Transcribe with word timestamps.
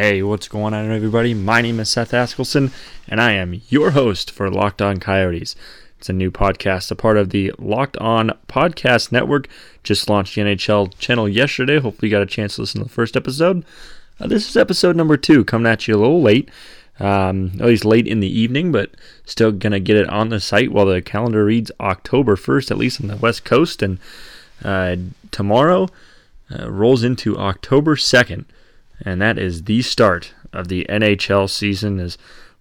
Hey, 0.00 0.22
what's 0.22 0.46
going 0.46 0.74
on, 0.74 0.92
everybody? 0.92 1.34
My 1.34 1.60
name 1.60 1.80
is 1.80 1.88
Seth 1.88 2.12
Askelson, 2.12 2.70
and 3.08 3.20
I 3.20 3.32
am 3.32 3.62
your 3.68 3.90
host 3.90 4.30
for 4.30 4.48
Locked 4.48 4.80
On 4.80 5.00
Coyotes. 5.00 5.56
It's 5.98 6.08
a 6.08 6.12
new 6.12 6.30
podcast, 6.30 6.92
a 6.92 6.94
part 6.94 7.16
of 7.16 7.30
the 7.30 7.52
Locked 7.58 7.96
On 7.96 8.30
Podcast 8.48 9.10
Network. 9.10 9.48
Just 9.82 10.08
launched 10.08 10.36
the 10.36 10.42
NHL 10.42 10.96
channel 11.00 11.28
yesterday. 11.28 11.80
Hopefully, 11.80 12.10
you 12.10 12.14
got 12.14 12.22
a 12.22 12.26
chance 12.26 12.54
to 12.54 12.60
listen 12.60 12.80
to 12.80 12.84
the 12.84 12.94
first 12.94 13.16
episode. 13.16 13.64
Uh, 14.20 14.28
this 14.28 14.48
is 14.48 14.56
episode 14.56 14.94
number 14.94 15.16
two, 15.16 15.44
coming 15.44 15.66
at 15.66 15.88
you 15.88 15.96
a 15.96 15.98
little 15.98 16.22
late, 16.22 16.48
um, 17.00 17.50
at 17.58 17.66
least 17.66 17.84
late 17.84 18.06
in 18.06 18.20
the 18.20 18.40
evening, 18.40 18.70
but 18.70 18.92
still 19.24 19.50
going 19.50 19.72
to 19.72 19.80
get 19.80 19.96
it 19.96 20.08
on 20.08 20.28
the 20.28 20.38
site 20.38 20.70
while 20.70 20.86
the 20.86 21.02
calendar 21.02 21.44
reads 21.44 21.72
October 21.80 22.36
1st, 22.36 22.70
at 22.70 22.78
least 22.78 23.00
on 23.00 23.08
the 23.08 23.16
West 23.16 23.44
Coast. 23.44 23.82
And 23.82 23.98
uh, 24.62 24.94
tomorrow 25.32 25.88
uh, 26.56 26.70
rolls 26.70 27.02
into 27.02 27.36
October 27.36 27.96
2nd 27.96 28.44
and 29.04 29.20
that 29.20 29.38
is 29.38 29.64
the 29.64 29.82
start 29.82 30.34
of 30.52 30.68
the 30.68 30.86
NHL 30.88 31.48
season. 31.48 32.00
As 32.00 32.18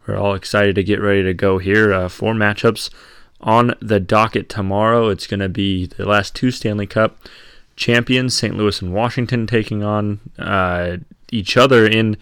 we're 0.07 0.17
all 0.17 0.35
excited 0.35 0.75
to 0.75 0.83
get 0.83 1.01
ready 1.01 1.23
to 1.23 1.33
go 1.33 1.57
here. 1.57 1.93
Uh, 1.93 2.07
four 2.07 2.33
matchups 2.33 2.89
on 3.41 3.75
the 3.81 3.99
docket 3.99 4.49
tomorrow. 4.49 5.09
It's 5.09 5.27
going 5.27 5.41
to 5.41 5.49
be 5.49 5.85
the 5.85 6.05
last 6.05 6.33
two 6.33 6.49
Stanley 6.49 6.87
Cup 6.87 7.19
champions, 7.75 8.35
St. 8.35 8.55
Louis 8.55 8.81
and 8.81 8.93
Washington, 8.93 9.45
taking 9.45 9.83
on 9.83 10.19
uh, 10.39 10.97
each 11.31 11.57
other 11.57 11.85
in 11.85 12.17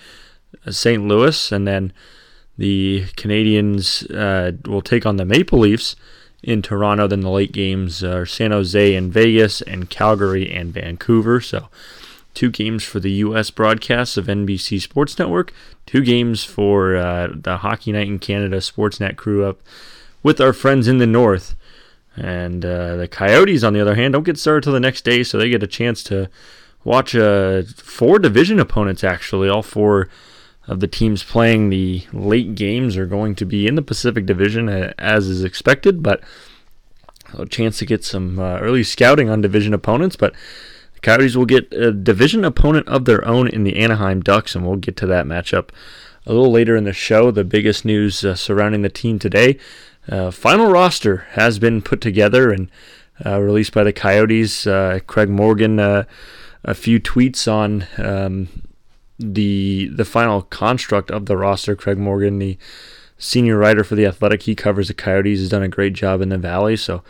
St. 0.70 1.08
Louis, 1.08 1.52
and 1.52 1.68
then 1.68 1.94
the 2.58 3.06
Canadiens 3.16 4.10
uh, 4.14 4.54
will 4.70 4.82
take 4.82 5.06
on 5.06 5.18
the 5.18 5.26
Maple 5.26 5.60
Leafs 5.60 5.96
in 6.44 6.62
Toronto. 6.62 7.08
Then 7.08 7.22
the 7.22 7.30
late 7.30 7.52
games 7.52 8.04
are 8.04 8.26
San 8.26 8.52
Jose 8.52 8.96
and 8.96 9.14
Vegas, 9.14 9.62
and 9.62 9.90
Calgary 9.90 10.52
and 10.52 10.74
Vancouver. 10.74 11.40
So 11.40 11.70
two 12.36 12.52
games 12.52 12.84
for 12.84 13.00
the 13.00 13.12
U.S. 13.12 13.50
broadcasts 13.50 14.18
of 14.18 14.28
NBC 14.28 14.82
Sports 14.82 15.18
Network, 15.18 15.54
two 15.86 16.02
games 16.02 16.44
for 16.44 16.96
uh, 16.96 17.30
the 17.34 17.58
Hockey 17.58 17.92
Night 17.92 18.08
in 18.08 18.20
Canada 18.20 18.58
Sportsnet 18.58 19.16
crew 19.16 19.46
up 19.46 19.60
with 20.22 20.40
our 20.40 20.54
friends 20.54 20.88
in 20.88 21.00
the 21.00 21.08
North. 21.08 21.56
And 22.16 22.64
uh, 22.64 22.96
the 22.96 23.08
Coyotes, 23.08 23.64
on 23.64 23.74
the 23.74 23.82
other 23.82 23.96
hand, 23.96 24.14
don't 24.14 24.24
get 24.24 24.38
started 24.38 24.64
till 24.64 24.74
the 24.74 24.80
next 24.80 25.04
day, 25.04 25.24
so 25.24 25.38
they 25.38 25.50
get 25.50 25.64
a 25.64 25.68
chance 25.68 26.04
to 26.04 26.30
watch 26.84 27.16
uh, 27.16 27.64
four 27.76 28.20
division 28.20 28.60
opponents, 28.60 29.04
actually. 29.04 29.50
All 29.50 29.64
four 29.64 30.08
of 30.68 30.80
the 30.80 30.88
teams 30.88 31.24
playing 31.24 31.70
the 31.70 32.06
late 32.14 32.56
games 32.56 32.96
are 32.98 33.06
going 33.06 33.36
to 33.36 33.46
be 33.46 33.68
in 33.68 33.76
the 33.76 33.82
Pacific 33.82 34.26
Division, 34.26 34.70
uh, 34.70 34.94
as 34.98 35.28
is 35.28 35.44
expected, 35.44 36.02
but 36.02 36.22
a 37.34 37.46
chance 37.46 37.78
to 37.80 37.86
get 37.86 38.04
some 38.04 38.40
uh, 38.40 38.60
early 38.60 38.84
scouting 38.84 39.30
on 39.30 39.42
division 39.42 39.74
opponents. 39.74 40.16
But 40.16 40.34
Coyotes 41.06 41.38
will 41.38 41.46
get 41.46 41.72
a 41.72 41.92
division 41.92 42.44
opponent 42.44 42.88
of 42.88 43.06
their 43.06 43.24
own 43.28 43.48
in 43.48 43.64
the 43.64 43.76
Anaheim 43.78 44.22
Ducks, 44.22 44.56
and 44.56 44.66
we'll 44.66 44.78
get 44.78 44.98
to 44.98 45.06
that 45.06 45.28
matchup 45.28 45.70
a 46.26 46.34
little 46.34 46.52
later 46.52 46.76
in 46.76 46.84
the 46.84 46.94
show. 46.94 47.30
The 47.30 47.44
biggest 47.44 47.86
news 47.86 48.26
uh, 48.26 48.34
surrounding 48.34 48.82
the 48.82 48.90
team 48.90 49.20
today 49.20 49.60
uh, 50.10 50.32
final 50.32 50.72
roster 50.72 51.28
has 51.34 51.60
been 51.60 51.84
put 51.84 52.02
together 52.02 52.52
and 52.52 52.72
uh, 53.24 53.40
released 53.40 53.72
by 53.72 53.84
the 53.84 53.94
Coyotes. 53.94 54.66
Uh, 54.66 54.98
Craig 55.06 55.30
Morgan, 55.30 55.80
uh, 55.80 56.06
a 56.64 56.74
few 56.74 57.00
tweets 57.00 57.48
on 57.48 57.86
um, 58.04 58.48
the 59.20 59.88
the 59.94 60.06
final 60.06 60.42
construct 60.42 61.12
of 61.12 61.28
the 61.28 61.38
roster. 61.38 61.76
Craig 61.76 62.00
Morgan, 62.00 62.40
the 62.40 62.58
senior 63.20 63.58
writer 63.58 63.84
for 63.84 63.94
the 63.94 64.08
Athletic, 64.08 64.42
he 64.42 64.56
covers 64.56 64.88
the 64.88 64.96
Coyotes, 64.96 65.40
has 65.40 65.50
done 65.50 65.62
a 65.62 65.68
great 65.68 65.94
job 65.94 66.20
in 66.22 66.30
the 66.30 66.40
Valley. 66.40 66.76
So 66.76 67.04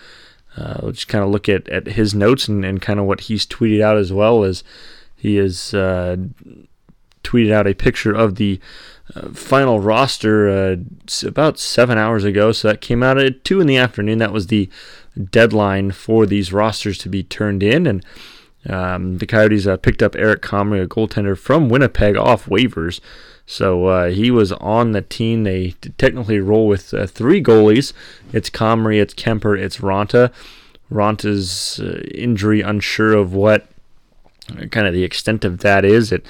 uh, 0.58 0.80
we'll 0.82 0.92
just 0.92 1.08
kind 1.08 1.24
of 1.24 1.30
look 1.30 1.50
at, 1.50 1.68
at 1.70 1.88
his 1.88 2.14
notes 2.14 2.48
and, 2.48 2.64
and 2.64 2.82
kind 2.82 3.00
of 3.00 3.06
what 3.06 3.22
he's 3.22 3.46
tweeted 3.46 3.82
out 3.82 3.98
as 3.98 4.12
well 4.14 4.44
as 4.44 4.64
he 5.16 5.36
has 5.36 5.74
uh, 5.74 6.16
tweeted 7.24 7.52
out 7.52 7.68
a 7.68 7.74
picture 7.74 8.14
of 8.14 8.36
the 8.36 8.60
uh, 9.16 9.30
final 9.30 9.80
roster 9.80 10.50
uh, 10.50 10.76
about 11.26 11.60
seven 11.60 11.98
hours 11.98 12.24
ago. 12.24 12.52
So 12.52 12.68
that 12.68 12.82
came 12.82 13.04
out 13.04 13.18
at 13.18 13.44
two 13.44 13.60
in 13.60 13.68
the 13.68 13.78
afternoon. 13.78 14.20
That 14.20 14.34
was 14.34 14.48
the 14.48 14.70
deadline 15.32 15.92
for 15.92 16.26
these 16.26 16.54
rosters 16.54 16.98
to 17.00 17.10
be 17.10 17.24
turned 17.24 17.64
in, 17.64 17.88
and 17.88 18.06
um, 18.70 19.18
the 19.20 19.28
Coyotes 19.28 19.68
uh, 19.68 19.78
picked 19.78 20.02
up 20.02 20.16
Eric 20.16 20.42
Comrie, 20.42 20.84
a 20.84 20.88
goaltender 20.88 21.38
from 21.38 21.70
Winnipeg, 21.70 22.18
off 22.18 22.46
waivers. 22.46 23.00
So 23.46 23.86
uh, 23.86 24.10
he 24.10 24.32
was 24.32 24.52
on 24.54 24.92
the 24.92 25.02
team. 25.02 25.44
They 25.44 25.76
technically 25.98 26.40
roll 26.40 26.68
with 26.68 26.94
uh, 26.94 27.06
three 27.06 27.44
goalies. 27.44 27.94
It's 28.34 28.50
Comrie, 28.50 29.00
it's 29.00 29.14
Kuemper, 29.14 29.60
it's 29.60 29.78
Raanta. 29.78 30.32
Raanta's 30.92 31.80
uh, 31.80 32.02
injury, 32.14 32.62
unsure 32.62 33.14
of 33.14 33.34
what 33.34 33.68
uh, 34.52 34.66
kind 34.68 34.88
of 34.88 34.94
the 34.94 35.04
extent 35.04 35.46
of 35.46 35.60
that 35.60 35.86
is. 35.86 36.12
It 36.12 36.26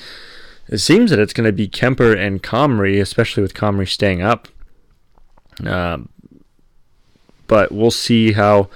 it 0.67 0.79
seems 0.79 1.11
that 1.11 1.19
it's 1.19 1.33
going 1.33 1.45
to 1.45 1.53
be 1.53 1.67
Kuemper 1.67 2.17
and 2.17 2.41
Comrie, 2.41 2.99
especially 2.99 3.43
with 3.43 3.53
Comrie 3.53 3.87
staying 3.87 4.21
up. 4.21 4.47
Um, 5.63 6.09
but 7.47 7.71
we'll 7.71 7.91
see 7.91 8.31
how 8.31 8.69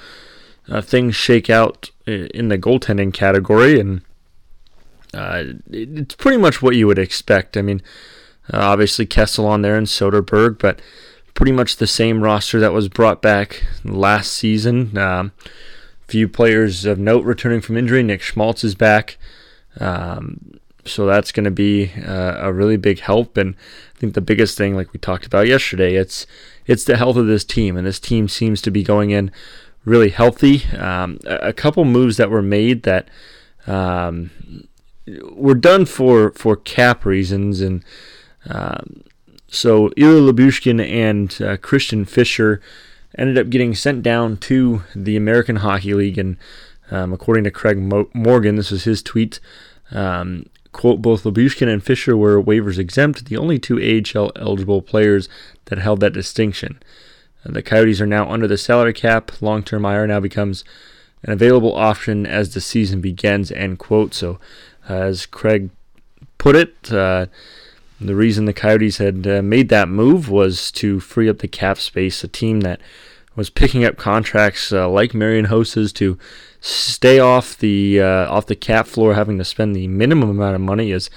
uh, 0.70 0.82
things 0.82 1.16
shake 1.16 1.50
out 1.50 1.90
in 2.10 2.50
the 2.50 2.58
goaltending 2.58 3.14
category, 3.14 3.80
and 3.80 4.02
uh, 5.14 5.44
it's 5.70 6.16
pretty 6.16 6.38
much 6.38 6.62
what 6.62 6.76
you 6.76 6.88
would 6.88 7.00
expect. 7.00 7.58
I 7.58 7.62
mean, 7.62 7.82
uh, 8.54 8.58
obviously, 8.58 9.06
Kessel 9.06 9.46
on 9.46 9.62
there 9.62 9.76
and 9.76 9.88
Soderberg, 9.88 10.60
but 10.60 10.82
pretty 11.34 11.52
much 11.52 11.78
the 11.78 11.88
same 11.88 12.22
roster 12.22 12.60
that 12.60 12.74
was 12.74 12.90
brought 12.90 13.22
back 13.22 13.66
last 13.84 14.34
season. 14.34 14.98
Um, 14.98 15.32
few 16.08 16.28
players 16.28 16.86
of 16.86 17.00
note 17.00 17.24
returning 17.24 17.62
from 17.62 17.78
injury. 17.78 18.04
Nick 18.04 18.22
Schmaltz 18.22 18.64
is 18.64 18.76
back. 18.76 19.18
Um, 19.80 20.60
so 20.86 21.06
that's 21.06 21.32
going 21.32 21.44
to 21.44 21.52
be 21.52 21.92
uh, 22.06 22.38
a 22.40 22.52
really 22.52 22.78
big 22.78 23.00
help. 23.00 23.38
And 23.38 23.56
I 23.96 24.00
think 24.00 24.16
the 24.16 24.22
biggest 24.22 24.58
thing, 24.58 24.76
like 24.76 24.92
we 24.92 25.00
talked 25.00 25.26
about 25.26 25.48
yesterday, 25.48 25.96
it's 25.96 26.26
it's 26.66 26.84
the 26.84 26.98
health 26.98 27.18
of 27.18 27.28
this 27.28 27.44
team, 27.44 27.78
and 27.78 27.86
this 27.86 28.00
team 28.00 28.28
seems 28.28 28.62
to 28.62 28.72
be 28.72 28.84
going 28.84 29.12
in 29.12 29.32
really 29.90 30.10
healthy. 30.10 30.64
Um, 30.78 31.20
a, 31.26 31.52
couple 31.52 31.84
moves 31.84 32.18
that 32.18 32.30
were 32.30 32.42
made 32.42 32.84
that 32.84 33.10
um, 33.68 34.30
were 35.32 35.56
done 35.56 35.86
for 35.86 36.32
for 36.32 36.56
cap 36.56 37.06
reasons, 37.06 37.60
and 37.60 37.84
um, 38.48 39.04
so 39.48 39.92
Ilya 39.98 40.32
Lyubushkin 40.32 40.80
and 40.88 41.42
uh, 41.42 41.58
Christian 41.58 42.06
Fischer 42.06 42.62
ended 43.18 43.38
up 43.38 43.50
getting 43.50 43.74
sent 43.74 44.04
down 44.04 44.38
to 44.38 44.84
the 44.96 45.18
American 45.18 45.58
Hockey 45.58 45.94
League, 45.94 46.18
and 46.18 46.38
um, 46.92 47.12
according 47.12 47.44
to 47.46 47.52
Craig 47.52 47.78
Mo- 47.78 48.10
Morgan, 48.14 48.56
this 48.56 48.72
was 48.72 48.84
his 48.84 49.02
tweet. 49.02 49.40
Um, 49.92 50.46
quote, 50.72 51.02
both 51.02 51.24
Lyubushkin 51.24 51.68
and 51.68 51.84
Fischer 51.84 52.16
were 52.16 52.42
waivers 52.42 52.78
exempt, 52.78 53.26
the 53.26 53.38
only 53.38 53.58
two 53.58 53.80
AHL 53.80 54.32
eligible 54.36 54.84
players 54.84 55.28
that 55.66 55.80
held 55.80 56.00
that 56.02 56.14
distinction. 56.14 56.80
The 57.46 57.64
Coyotes 57.64 58.02
are 58.02 58.08
now 58.08 58.30
under 58.30 58.48
the 58.48 58.58
salary 58.58 58.94
cap. 58.94 59.32
Long 59.42 59.64
term 59.64 59.86
IR 59.86 60.08
now 60.08 60.20
becomes 60.20 60.64
an 61.24 61.32
available 61.32 61.76
option 61.76 62.26
as 62.26 62.54
the 62.54 62.62
season 62.62 63.02
begins, 63.02 63.52
end 63.52 63.80
quote. 63.80 64.14
So, 64.14 64.40
uh, 64.90 64.94
as 64.94 65.26
Craig 65.26 65.70
put 66.38 66.56
it, 66.56 66.92
uh, 66.92 67.28
the 68.02 68.16
reason 68.16 68.46
the 68.46 68.54
Coyotes 68.54 68.98
had 68.98 69.28
uh, 69.28 69.42
made 69.42 69.70
that 69.70 69.90
move 69.90 70.30
was 70.30 70.72
to 70.74 71.00
free 71.00 71.30
up 71.30 71.40
the 71.40 71.48
cap 71.48 71.78
space. 71.78 72.24
A 72.24 72.28
team 72.28 72.62
that 72.62 72.80
was 73.36 73.50
picking 73.50 73.84
up 73.84 73.98
contracts 73.98 74.72
uh, 74.72 74.90
like 74.90 75.14
Marian 75.14 75.46
Hossa's 75.46 75.94
to 75.94 76.18
stay 76.62 77.20
off 77.20 77.58
the 77.58 78.02
uh, 78.02 78.30
off 78.30 78.46
the 78.46 78.56
cap 78.56 78.88
floor, 78.88 79.14
having 79.14 79.38
to 79.38 79.46
spend 79.46 79.76
the 79.76 79.88
minimum 79.88 80.30
amount 80.30 80.56
of 80.56 80.62
money, 80.62 80.92
is 80.92 81.10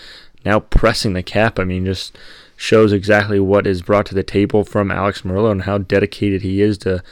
now 0.44 0.60
pressing 0.60 1.12
the 1.12 1.22
cap. 1.22 1.58
I 1.58 1.64
mean, 1.64 1.84
just 1.84 2.16
shows 2.62 2.92
exactly 2.92 3.40
what 3.40 3.66
is 3.66 3.82
brought 3.82 4.06
to 4.06 4.14
the 4.14 4.22
table 4.22 4.64
from 4.64 4.90
Alex 4.90 5.22
Meruelo 5.22 5.50
and 5.50 5.62
how 5.62 5.78
dedicated 5.78 6.42
he 6.42 6.62
is 6.62 6.78
to 6.78 7.02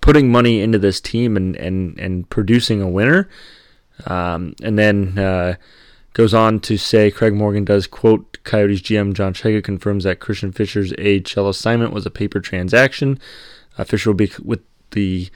putting 0.00 0.30
money 0.30 0.60
into 0.60 0.78
this 0.78 1.00
team 1.00 1.36
and 1.36 1.56
and 1.56 1.98
and 1.98 2.28
producing 2.30 2.80
a 2.80 2.88
winner. 2.88 3.28
Um, 4.06 4.54
and 4.62 4.78
then 4.78 5.18
uh, 5.18 5.56
Goes 6.12 6.34
on 6.34 6.58
to 6.60 6.76
say 6.76 7.12
Craig 7.12 7.34
Morgan 7.34 7.64
does 7.64 7.86
quote 7.86 8.38
Coyotes 8.42 8.82
GM 8.82 9.14
John 9.14 9.32
Chayka 9.32 9.62
confirms 9.62 10.02
that 10.02 10.18
Christian 10.18 10.50
Fischer's 10.50 10.92
AHL 10.94 11.48
assignment 11.48 11.92
was 11.92 12.04
a 12.04 12.10
paper 12.10 12.40
transaction. 12.40 13.20
Uh, 13.78 13.84
Fischer 13.84 14.10
will 14.10 14.16
be 14.16 14.32
with 14.42 14.60
the 14.90 15.30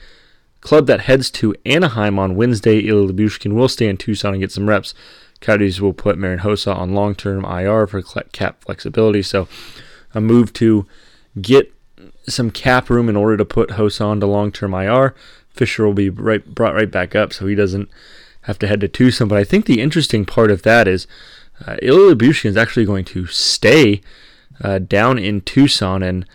club 0.59 0.85
that 0.87 1.01
heads 1.01 1.31
to 1.31 1.55
Anaheim 1.65 2.19
on 2.19 2.35
Wednesday. 2.35 2.79
Ilya 2.79 3.13
Lyubushkin 3.13 3.53
will 3.53 3.69
stay 3.69 3.87
in 3.87 3.95
Tucson 3.95 4.33
and 4.33 4.41
get 4.41 4.51
some 4.51 4.67
reps. 4.67 4.93
Coyotes 5.41 5.81
will 5.81 5.93
put 5.93 6.17
Marian 6.17 6.39
Hossa 6.39 6.75
on 6.75 6.93
long-term 6.93 7.45
IR 7.45 7.87
for 7.87 8.01
cap 8.01 8.63
flexibility. 8.63 9.21
So 9.21 9.47
a 10.13 10.21
move 10.21 10.53
to 10.53 10.87
get 11.41 11.71
some 12.27 12.49
cap 12.51 12.89
room 12.89 13.09
in 13.09 13.15
order 13.15 13.37
to 13.37 13.45
put 13.45 13.69
Hossa 13.71 14.05
onto 14.05 14.25
long-term 14.25 14.73
IR. 14.73 15.13
Fischer 15.49 15.85
will 15.85 15.93
be 15.93 16.09
right 16.09 16.45
brought 16.53 16.73
right 16.73 16.91
back 16.91 17.15
up, 17.15 17.31
so 17.31 17.47
he 17.47 17.55
doesn't 17.55 17.89
have 18.41 18.59
to 18.59 18.67
head 18.67 18.81
to 18.81 18.87
Tucson. 18.87 19.27
But 19.27 19.37
I 19.37 19.43
think 19.43 19.65
the 19.65 19.81
interesting 19.81 20.25
part 20.25 20.51
of 20.51 20.63
that 20.63 20.87
is 20.87 21.07
uh, 21.65 21.77
is 21.81 22.57
actually 22.57 22.85
going 22.85 23.05
to 23.05 23.25
stay 23.27 24.01
uh, 24.61 24.79
down 24.79 25.17
in 25.17 25.41
Tucson. 25.41 26.03
And 26.03 26.25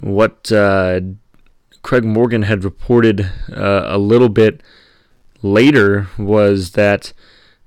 what 0.00 0.50
uh, 0.50 1.00
Craig 1.82 2.04
Morgan 2.04 2.42
had 2.42 2.64
reported 2.64 3.30
uh, 3.52 3.82
a 3.86 3.98
little 3.98 4.28
bit 4.28 4.62
later 5.42 6.08
was 6.18 6.72
that 6.72 7.12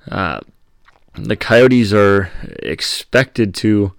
uh, 0.10 0.42
the 1.16 1.36
Coyotes 1.36 1.94
are 1.94 2.32
expected 2.60 3.54
to 3.56 3.94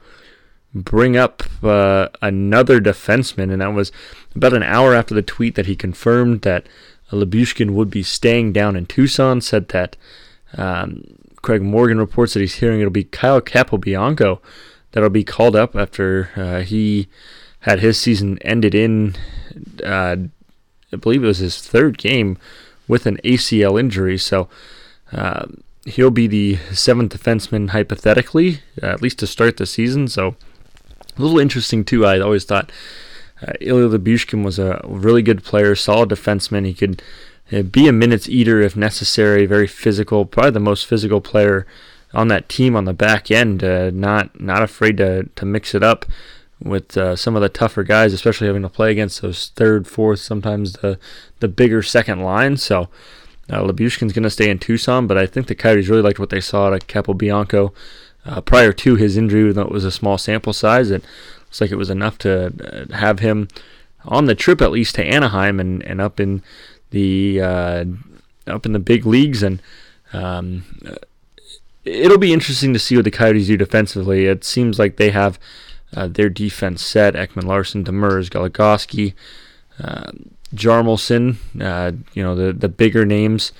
bring 0.75 1.17
up 1.17 1.43
uh, 1.63 2.09
another 2.21 2.81
defenseman, 2.81 3.53
and 3.53 3.61
that 3.61 3.75
was 3.75 3.93
about 4.35 4.55
an 4.55 4.63
hour 4.63 4.95
after 4.95 5.15
the 5.15 5.23
tweet 5.23 5.55
that 5.55 5.67
he 5.67 5.77
confirmed 5.77 6.43
that 6.43 6.67
Lyubushkin 7.11 7.71
would 7.71 7.91
be 7.91 8.03
staying 8.03 8.53
down 8.53 8.75
in 8.75 8.87
Tucson. 8.87 9.41
Said 9.41 9.69
that 9.69 9.97
um, 10.57 11.05
Craig 11.43 11.63
Morgan 11.63 11.99
reports 11.99 12.35
that 12.35 12.41
he's 12.41 12.57
hearing 12.57 12.81
it'll 12.81 12.91
be 12.91 13.05
Kyle 13.05 13.41
Capobianco 13.41 14.41
that'll 14.93 15.11
be 15.11 15.25
called 15.25 15.57
up 15.57 15.75
after 15.75 16.31
uh, 16.37 16.61
he 16.61 17.09
had 17.61 17.81
his 17.81 17.99
season 17.99 18.39
ended 18.43 18.75
in, 18.75 19.15
uh, 19.85 20.17
I 20.93 20.97
believe 20.97 21.23
it 21.23 21.29
was 21.29 21.39
his 21.39 21.61
third 21.61 21.99
game 21.99 22.39
with 22.89 23.07
an 23.07 23.19
ACL 23.25 23.79
injury. 23.79 24.19
So 24.19 24.49
uh, 25.13 25.47
he'll 25.85 26.11
be 26.11 26.27
the 26.27 26.57
seventh 26.73 27.13
defenseman 27.13 27.71
hypothetically, 27.71 28.61
uh, 28.83 28.87
at 28.87 29.03
least 29.03 29.19
to 29.21 29.27
start 29.27 29.57
the 29.57 29.67
season. 29.67 30.09
So 30.09 30.37
a 31.17 31.23
little 31.23 31.39
interesting 31.39 31.85
too. 31.85 32.07
I 32.07 32.21
always 32.21 32.45
thought 32.45 32.71
uh, 33.41 33.53
Ilya 33.61 33.99
Lyubushkin 33.99 34.45
was 34.45 34.59
a 34.59 34.81
really 34.85 35.23
good 35.23 35.43
player, 35.43 35.75
solid 35.75 36.11
defenseman. 36.11 36.67
He 36.67 36.75
could 36.75 37.03
uh, 37.53 37.63
be 37.63 37.89
a 37.89 37.93
minutes 37.93 38.29
eater 38.29 38.61
if 38.61 38.77
necessary. 38.77 39.47
Very 39.47 39.67
physical, 39.67 40.25
probably 40.25 40.53
the 40.53 40.61
most 40.61 40.87
physical 40.87 41.21
player 41.21 41.67
on 42.15 42.29
that 42.29 42.49
team 42.49 42.77
on 42.77 42.85
the 42.85 42.93
back 42.93 43.31
end. 43.31 43.65
Uh, 43.65 43.91
not 43.91 44.41
not 44.41 44.63
afraid 44.63 44.97
to 44.99 45.25
to 45.25 45.45
mix 45.45 45.75
it 45.75 45.83
up 45.83 46.07
with 46.61 46.97
uh, 46.97 47.17
some 47.17 47.35
of 47.35 47.43
the 47.43 47.49
tougher 47.49 47.83
guys, 47.83 48.13
especially 48.13 48.47
having 48.47 48.63
to 48.63 48.69
play 48.69 48.93
against 48.93 49.21
those 49.21 49.49
third, 49.57 49.89
fourth, 49.89 50.21
sometimes 50.21 50.75
the 50.75 50.99
the 51.41 51.49
bigger 51.49 51.83
second 51.83 52.21
line. 52.21 52.57
So 52.57 52.89
uh, 53.53 53.63
Lyubushkin's 53.63 54.13
going 54.13 54.23
to 54.23 54.31
stay 54.31 54.49
in 54.49 54.59
Tucson, 54.59 55.07
but 55.07 55.19
I 55.19 55.27
think 55.27 55.47
the 55.47 55.55
Coyotes 55.55 55.89
really 55.89 56.03
liked 56.03 56.19
what 56.19 56.31
they 56.31 56.41
saw 56.41 56.73
at 56.73 56.87
Capobianco 56.87 57.73
uh, 58.25 58.41
prior 58.41 58.73
to 58.73 58.97
his 58.97 59.17
injury, 59.17 59.43
even 59.43 59.55
though 59.55 59.63
it 59.63 59.71
was 59.71 59.85
a 59.85 59.91
small 59.91 60.17
sample 60.17 60.53
size. 60.53 60.91
It 60.91 61.05
looks 61.41 61.61
like 61.61 61.71
it 61.71 61.77
was 61.77 61.91
enough 61.91 62.17
to 62.19 62.47
uh, 62.91 62.97
have 62.97 63.19
him 63.19 63.49
on 64.05 64.25
the 64.25 64.35
trip 64.35 64.63
at 64.63 64.73
least 64.73 64.95
to 64.97 65.05
Anaheim 65.05 65.61
and, 65.61 65.83
and 65.83 66.01
up 66.01 66.19
in 66.19 66.43
the 66.91 67.41
uh, 67.41 67.85
up 68.47 68.67
in 68.67 68.73
the 68.73 68.79
big 68.79 69.07
leagues 69.07 69.43
and. 69.43 69.61
Um, 70.15 70.65
it'll 71.85 72.19
be 72.19 72.35
interesting 72.35 72.73
to 72.73 72.79
see 72.79 72.97
what 72.97 73.05
the 73.05 73.11
Coyotes 73.11 73.47
do 73.47 73.57
defensively. 73.57 74.27
It 74.27 74.45
seems 74.45 74.79
like 74.79 74.99
they 74.99 75.11
have 75.11 75.39
uh, 75.97 76.07
their 76.07 76.29
defense 76.29 76.83
set. 76.83 77.15
Ekman 77.15 77.45
Larsson, 77.45 77.83
Demers, 77.83 78.29
Goligoski, 78.29 79.15
uh, 80.53 80.57
Hjalmarsson, 80.57 81.37
uh, 81.61 81.93
you 82.15 82.23
know, 82.23 82.35
the, 82.35 82.53
the 82.53 82.69
bigger 82.69 83.05
names 83.05 83.53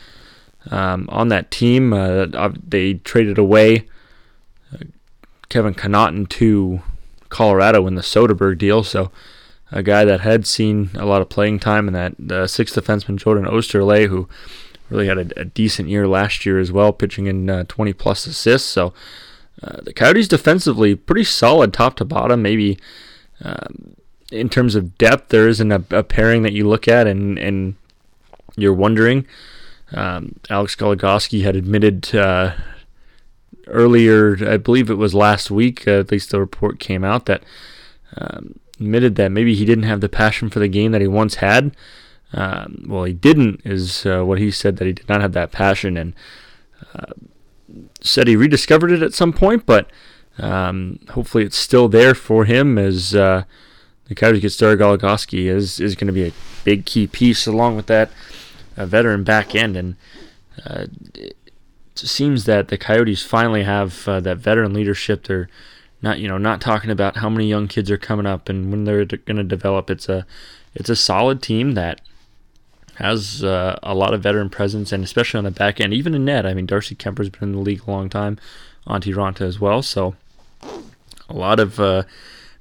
um, 0.71 1.09
on 1.11 1.29
that 1.29 1.51
team. 1.51 1.93
Uh, 1.93 2.51
they 2.67 2.95
traded 2.95 3.39
away 3.39 3.87
uh, 4.73 4.85
Kevin 5.49 5.75
Connauton 5.75 6.29
to 6.31 6.83
Colorado 7.29 7.87
in 7.87 7.95
the 7.95 8.03
Soderberg 8.03 8.59
deal, 8.59 8.83
so 8.83 9.11
a 9.71 9.83
guy 9.83 10.05
that 10.05 10.21
had 10.21 10.47
seen 10.47 10.91
a 10.95 11.07
lot 11.07 11.23
of 11.23 11.31
playing 11.31 11.59
time, 11.59 11.89
and 11.89 11.97
that 11.97 12.15
the 12.19 12.47
sixth 12.47 12.77
defenseman 12.77 13.17
Jordan 13.17 13.47
Oesterle, 13.47 14.09
who 14.09 14.29
really 14.91 15.07
had 15.07 15.19
a, 15.19 15.41
a, 15.41 15.45
decent 15.45 15.89
year 15.89 16.07
last 16.07 16.45
year 16.45 16.59
as 16.59 16.71
well, 16.71 16.93
pitching 16.93 17.27
in 17.27 17.49
uh, 17.49 17.65
20 17.69 17.95
plus 17.95 18.27
assists. 18.27 18.69
So 18.69 18.93
uh, 19.63 19.79
the 19.83 19.95
Coyotes 19.95 20.29
defensively 20.29 20.95
pretty 20.95 21.25
solid 21.25 21.73
top 21.73 21.97
to 21.97 22.05
bottom. 22.05 22.43
Maybe 22.43 22.79
um, 23.43 23.97
in 24.33 24.49
terms 24.49 24.75
of 24.75 24.97
depth, 24.99 25.29
there 25.29 25.49
isn't 25.49 25.71
a, 25.71 25.85
a, 25.91 26.03
pairing 26.03 26.43
that 26.43 26.53
you 26.53 26.69
look 26.69 26.89
at 26.89 27.07
and 27.07 27.39
and 27.39 27.77
you're 28.57 28.75
wondering. 28.75 29.27
Um, 29.93 30.37
Alex 30.49 30.75
Goligoski 30.75 31.43
had 31.43 31.55
admitted 31.55 32.15
uh, 32.15 32.55
earlier, 33.67 34.37
I 34.49 34.57
believe 34.57 34.91
it 34.91 34.95
was 34.95 35.15
last 35.15 35.51
week, 35.51 35.87
uh, 35.87 36.01
at 36.01 36.11
least 36.11 36.31
the 36.31 36.41
report 36.41 36.79
came 36.79 37.05
out 37.05 37.27
that 37.27 37.43
um, 38.17 38.59
admitted 38.75 39.17
that 39.17 39.31
maybe 39.31 39.55
he 39.55 39.65
didn't 39.65 39.85
have 39.85 40.01
the 40.01 40.09
passion 40.09 40.51
for 40.51 40.59
the 40.61 40.69
game 40.69 40.93
that 40.93 41.01
he 41.01 41.07
once 41.07 41.37
had. 41.37 41.77
Um, 42.33 42.87
well, 42.89 43.05
he 43.05 43.13
didn't, 43.13 43.61
is 43.65 44.07
uh, 44.07 44.25
what 44.25 44.39
he 44.39 44.51
said 44.51 44.77
that 44.79 44.87
he 44.87 44.93
did 44.93 45.09
not 45.09 45.21
have 45.21 45.33
that 45.33 45.53
passion, 45.53 45.97
and 45.99 46.15
uh, 46.95 47.13
said 48.01 48.27
he 48.27 48.37
rediscovered 48.37 48.91
it 48.91 49.03
at 49.03 49.13
some 49.13 49.33
point, 49.33 49.67
but 49.67 49.91
um, 50.39 50.99
hopefully 51.11 51.45
it's 51.45 51.59
still 51.59 51.89
there 51.89 52.15
for 52.15 52.47
him 52.47 52.79
as 52.79 53.15
uh, 53.15 53.45
the 54.13 54.21
Coyotes 54.21 54.43
get 54.43 54.53
started. 54.53 54.79
Goligoski 54.79 55.47
is 55.47 55.81
is 55.81 55.95
going 55.95 56.07
to 56.07 56.13
be 56.13 56.29
a 56.29 56.33
big 56.65 56.85
key 56.85 57.07
piece 57.07 57.47
along 57.47 57.77
with 57.77 57.87
that 57.87 58.11
uh, 58.77 58.85
veteran 58.85 59.25
back 59.25 59.55
end, 59.55 59.75
and 59.77 59.97
uh, 60.67 60.87
it 61.15 61.37
seems 61.95 62.45
that 62.45 62.69
the 62.69 62.77
Coyotes 62.77 63.23
finally 63.23 63.63
have 63.63 64.07
uh, 64.07 64.21
that 64.21 64.37
veteran 64.37 64.75
leadership. 64.75 65.25
They're 65.25 65.49
not 66.03 66.19
you 66.19 66.29
know 66.29 66.37
not 66.37 66.61
talking 66.61 66.91
about 66.91 67.17
how 67.17 67.31
many 67.31 67.47
young 67.47 67.69
kids 67.69 67.91
are 67.91 67.99
coming 67.99 68.27
up 68.27 68.49
and 68.51 68.71
when 68.71 68.85
they're 68.85 69.07
going 69.07 69.37
to 69.37 69.45
develop. 69.45 69.89
It's 69.89 70.09
a 70.11 70.27
it's 70.75 70.91
a 70.91 70.97
solid 70.97 71.43
team 71.43 71.73
that 71.73 72.03
has 72.97 73.43
uh, 73.43 73.79
a 73.83 73.95
lot 73.95 74.13
of 74.13 74.23
veteran 74.23 74.51
presence, 74.51 74.93
and 74.93 75.03
especially 75.03 75.39
on 75.39 75.45
the 75.45 75.51
back 75.51 75.81
end, 75.81 75.95
even 75.95 76.15
in 76.15 76.27
net. 76.27 76.45
I 76.45 76.53
mean, 76.53 76.67
Darcy 76.67 76.95
Kuemper's 76.95 77.31
been 77.31 77.49
in 77.49 77.53
the 77.53 77.59
league 77.61 77.83
a 77.87 77.91
long 77.91 78.11
time, 78.11 78.39
Antti 78.87 79.15
Raanta 79.15 79.41
as 79.41 79.59
well. 79.59 79.81
So 79.81 80.17
a 81.31 81.33
lot 81.33 81.59
of 81.59 81.81
uh, 81.81 82.03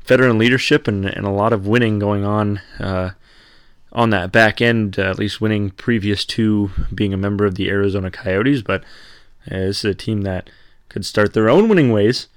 veteran 0.06 0.38
leadership 0.38 0.88
and, 0.88 1.06
and 1.06 1.26
a 1.26 1.32
lot 1.32 1.54
of 1.54 1.68
winning 1.68 2.00
going 2.00 2.24
on 2.24 2.62
uh, 2.80 3.12
on 3.92 4.10
that 4.12 4.32
back 4.32 4.62
end, 4.62 4.98
uh, 4.98 5.04
at 5.04 5.20
least 5.20 5.42
winning 5.42 5.70
previous 5.72 6.26
to 6.26 6.72
being 6.94 7.14
a 7.14 7.18
member 7.18 7.46
of 7.46 7.56
the 7.56 7.70
Arizona 7.70 8.10
Coyotes. 8.10 8.62
But 8.62 8.84
uh, 9.50 9.58
this 9.58 9.80
is 9.80 9.86
a 9.86 9.96
team 9.96 10.22
that 10.22 10.50
could 10.90 11.06
start 11.06 11.34
their 11.34 11.50
own 11.50 11.70
winning 11.70 11.92
ways 11.92 12.28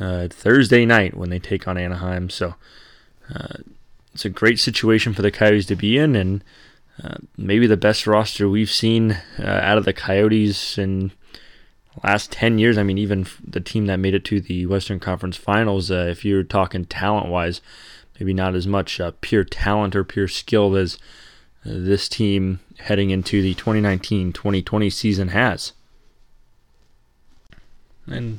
uh, 0.00 0.28
Thursday 0.28 0.84
night 0.86 1.16
when 1.16 1.30
they 1.30 1.38
take 1.38 1.66
on 1.66 1.78
Anaheim. 1.78 2.30
So 2.30 2.54
it's 4.18 4.24
a 4.24 4.30
great 4.30 4.58
situation 4.58 5.14
for 5.14 5.22
the 5.22 5.30
Coyotes 5.30 5.66
to 5.66 5.76
be 5.76 5.96
in, 5.96 6.16
and 6.16 6.42
uh, 7.02 7.18
maybe 7.36 7.68
the 7.68 7.76
best 7.76 8.04
roster 8.04 8.48
we've 8.48 8.70
seen 8.70 9.12
uh, 9.38 9.44
out 9.44 9.78
of 9.78 9.84
the 9.84 9.92
Coyotes 9.92 10.76
in 10.76 11.12
last 12.04 12.32
10 12.32 12.58
years. 12.58 12.78
I 12.78 12.82
mean, 12.82 12.98
even 12.98 13.26
the 13.42 13.60
team 13.60 13.86
that 13.86 13.98
made 13.98 14.14
it 14.14 14.24
to 14.26 14.40
the 14.40 14.66
Western 14.66 15.00
Conference 15.00 15.36
Finals, 15.36 15.90
uh, 15.90 16.06
if 16.08 16.24
you're 16.24 16.42
talking 16.42 16.84
talent 16.84 17.28
wise, 17.28 17.60
maybe 18.18 18.34
not 18.34 18.54
as 18.54 18.66
much 18.66 19.00
uh, 19.00 19.12
pure 19.20 19.44
talent 19.44 19.94
or 19.94 20.04
pure 20.04 20.28
skill 20.28 20.76
as 20.76 20.98
uh, 21.64 21.70
this 21.72 22.08
team 22.08 22.60
heading 22.78 23.10
into 23.10 23.42
the 23.42 23.54
2019 23.54 24.32
2020 24.32 24.90
season 24.90 25.28
has. 25.28 25.72
And 28.06 28.38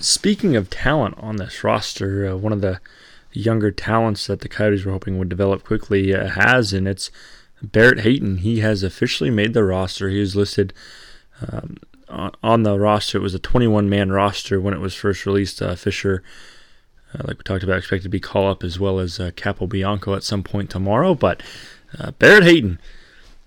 speaking 0.00 0.56
of 0.56 0.70
talent 0.70 1.16
on 1.18 1.36
this 1.36 1.62
roster, 1.62 2.36
one 2.36 2.52
of 2.52 2.62
the 2.62 2.80
younger 3.32 3.70
talents 3.70 4.26
that 4.26 4.40
the 4.40 4.48
Coyotes 4.48 4.84
were 4.84 4.92
hoping 4.92 5.18
would 5.18 5.28
develop 5.28 5.64
quickly 5.64 6.12
has, 6.12 6.72
and 6.72 6.88
it's 6.88 7.10
Barrett 7.62 8.00
Hayton, 8.00 8.38
he 8.38 8.60
has 8.60 8.82
officially 8.82 9.30
made 9.30 9.54
the 9.54 9.64
roster. 9.64 10.08
He 10.08 10.20
was 10.20 10.34
listed 10.34 10.72
um, 11.40 11.76
on 12.42 12.62
the 12.62 12.78
roster. 12.78 13.18
It 13.18 13.22
was 13.22 13.34
a 13.34 13.38
21 13.38 13.88
man 13.88 14.12
roster 14.12 14.60
when 14.60 14.74
it 14.74 14.80
was 14.80 14.94
first 14.94 15.26
released. 15.26 15.62
Uh, 15.62 15.74
Fischer, 15.74 16.22
uh, 17.14 17.22
like 17.24 17.38
we 17.38 17.44
talked 17.44 17.64
about, 17.64 17.78
expected 17.78 18.04
to 18.04 18.08
be 18.08 18.20
call 18.20 18.50
up 18.50 18.62
as 18.62 18.78
well 18.78 18.98
as 18.98 19.18
uh, 19.18 19.30
Capobianco 19.32 20.16
at 20.16 20.22
some 20.22 20.42
point 20.42 20.70
tomorrow. 20.70 21.14
But 21.14 21.42
uh, 21.98 22.12
Barrett 22.12 22.44
Hayton, 22.44 22.78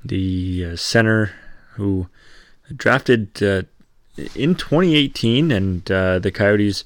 the 0.04 0.66
uh, 0.72 0.76
center 0.76 1.32
who 1.74 2.08
drafted 2.76 3.42
uh, 3.44 3.64
in 4.36 4.56
2018, 4.56 5.52
and 5.52 5.86
the 5.86 6.32
Coyotes 6.34 6.84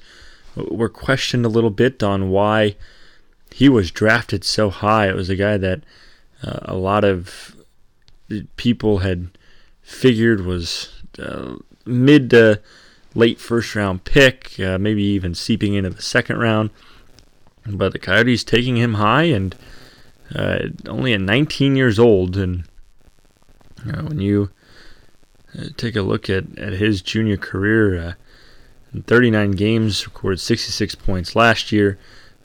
were 0.56 0.88
questioned 0.88 1.46
a 1.46 1.50
little 1.50 1.70
bit 1.70 2.02
on 2.02 2.30
why 2.30 2.76
he 3.52 3.68
was 3.68 3.90
drafted 3.90 4.44
so 4.44 4.70
high. 4.70 5.08
It 5.08 5.14
was 5.14 5.30
a 5.30 5.36
guy 5.36 5.56
that 5.56 5.82
a 6.42 6.74
lot 6.74 7.04
of 7.04 7.56
people 8.56 8.98
had 8.98 9.28
figured 9.82 10.44
was 10.44 11.02
uh, 11.18 11.56
mid 11.84 12.30
to 12.30 12.60
late 13.14 13.40
first 13.40 13.74
round 13.74 14.04
pick, 14.04 14.58
uh, 14.60 14.78
maybe 14.78 15.02
even 15.02 15.34
seeping 15.34 15.74
into 15.74 15.90
the 15.90 16.02
second 16.02 16.38
round. 16.38 16.70
But 17.66 17.92
the 17.92 17.98
Coyotes 17.98 18.44
taking 18.44 18.76
him 18.76 18.94
high 18.94 19.24
and 19.24 19.54
uh, 20.34 20.68
only 20.88 21.12
at 21.12 21.20
19 21.20 21.76
years 21.76 21.98
old. 21.98 22.36
And 22.36 22.64
when 23.84 24.20
you 24.20 24.50
uh, 25.58 25.66
take 25.76 25.96
a 25.96 26.02
look 26.02 26.30
at, 26.30 26.58
at 26.58 26.72
his 26.74 27.02
junior 27.02 27.36
career, 27.36 27.98
uh, 27.98 28.12
in 28.92 29.02
39 29.02 29.52
games, 29.52 30.06
recorded 30.06 30.40
66 30.40 30.96
points 30.96 31.36
last 31.36 31.70
year. 31.70 31.98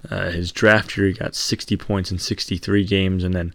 his 0.09 0.51
draft 0.51 0.95
year, 0.95 1.07
he 1.07 1.13
got 1.13 1.33
60 1.33 1.75
points 1.77 2.11
in 2.11 2.19
63 2.19 2.85
games, 2.85 3.23
and 3.23 3.33
then 3.33 3.53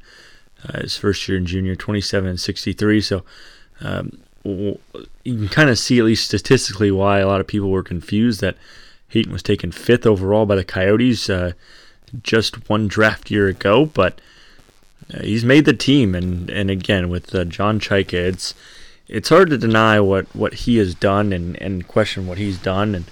uh, 0.68 0.80
his 0.80 0.96
first 0.96 1.26
year 1.28 1.38
in 1.38 1.46
junior, 1.46 1.76
27 1.76 2.28
and 2.28 2.40
63. 2.40 3.00
So 3.00 3.24
um, 3.80 4.20
you 4.44 4.78
can 5.24 5.48
kind 5.48 5.70
of 5.70 5.78
see, 5.78 5.98
at 5.98 6.04
least 6.04 6.24
statistically, 6.24 6.90
why 6.90 7.18
a 7.18 7.26
lot 7.26 7.40
of 7.40 7.46
people 7.46 7.70
were 7.70 7.82
confused 7.82 8.40
that 8.40 8.56
Hayton 9.08 9.32
was 9.32 9.42
taken 9.42 9.72
fifth 9.72 10.06
overall 10.06 10.46
by 10.46 10.56
the 10.56 10.64
Coyotes 10.64 11.28
uh, 11.28 11.52
just 12.22 12.68
one 12.68 12.88
draft 12.88 13.30
year 13.30 13.48
ago. 13.48 13.86
But 13.86 14.20
uh, 15.12 15.22
he's 15.22 15.44
made 15.44 15.64
the 15.64 15.72
team, 15.72 16.14
and 16.14 16.48
and 16.50 16.70
again 16.70 17.08
with 17.08 17.34
uh, 17.34 17.44
John 17.44 17.80
Chayka, 17.80 18.14
it's 18.14 18.54
it's 19.10 19.28
hard 19.28 19.50
to 19.50 19.58
deny 19.58 19.98
what, 19.98 20.26
what 20.34 20.54
he 20.54 20.76
has 20.76 20.94
done 20.94 21.32
and, 21.32 21.60
and 21.60 21.86
question 21.88 22.26
what 22.26 22.38
he's 22.38 22.58
done. 22.58 22.94
And 22.94 23.04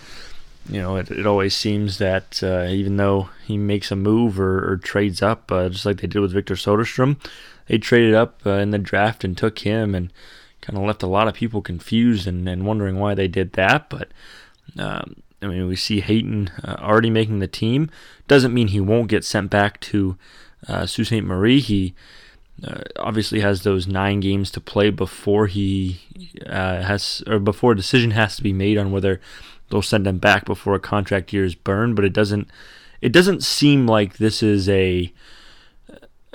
you 0.69 0.81
know, 0.81 0.97
it, 0.97 1.11
it 1.11 1.27
always 1.27 1.57
seems 1.57 1.99
that 1.99 2.41
uh, 2.43 2.67
even 2.69 2.97
though 2.97 3.31
he 3.45 3.59
makes 3.59 3.91
a 3.91 3.97
move 3.97 4.39
or, 4.39 4.73
or 4.73 4.77
trades 4.77 5.23
up, 5.23 5.51
uh, 5.51 5.69
just 5.69 5.85
like 5.85 6.01
they 6.01 6.07
did 6.07 6.21
with 6.21 6.33
Victor 6.33 6.55
Soderstrom, 6.55 7.17
they 7.67 7.79
traded 7.79 8.15
up 8.15 8.41
uh, 8.47 8.51
in 8.51 8.71
the 8.71 8.79
draft 8.79 9.25
and 9.25 9.37
took 9.37 9.59
him 9.61 9.95
and 9.95 10.13
kind 10.69 10.79
of 10.79 10.85
left 10.85 11.03
a 11.03 11.07
lot 11.07 11.29
of 11.29 11.35
people 11.35 11.63
confused 11.63 12.27
and, 12.27 12.47
and 12.47 12.67
wondering 12.67 12.99
why 12.99 13.15
they 13.15 13.27
did 13.27 13.55
that. 13.55 13.89
But 13.89 14.09
um, 14.79 15.23
I 15.41 15.47
mean, 15.47 15.67
we 15.67 15.77
see 15.77 16.01
Hayton 16.01 16.51
uh, 16.63 16.77
already 16.79 17.09
making 17.09 17.39
the 17.39 17.47
team. 17.47 17.91
Doesn't 18.27 18.53
mean 18.53 18.69
he 18.69 18.81
won't 18.81 19.09
get 19.09 19.25
sent 19.25 19.51
back 19.51 19.81
to 19.81 20.19
uh, 20.69 20.85
Sault 20.85 21.07
Ste. 21.07 21.23
Marie. 21.25 21.61
He 21.61 21.95
uh, 22.63 22.83
obviously 22.97 23.41
has 23.41 23.63
those 23.63 23.87
nine 23.87 24.21
games 24.21 24.51
to 24.51 24.61
play 24.61 24.91
before 24.91 25.47
he 25.47 26.01
uh, 26.45 26.83
has 26.83 27.23
or 27.27 27.39
before 27.39 27.73
a 27.73 27.77
decision 27.77 28.11
has 28.11 28.37
to 28.37 28.43
be 28.43 28.53
made 28.53 28.77
on 28.77 28.93
whether 28.93 29.23
they'll 29.71 29.81
send 29.81 30.07
him 30.07 30.19
back 30.19 30.45
before 30.45 30.75
a 30.75 30.81
contract 30.81 31.33
year 31.33 31.45
is 31.45 31.55
burned. 31.55 31.97
But 31.97 32.05
it 32.05 32.13
doesn't 32.13 32.47
it 33.01 33.13
doesn't 33.13 33.43
seem 33.43 33.87
like 33.87 34.19
this 34.19 34.43
is 34.43 34.69
a 34.69 35.11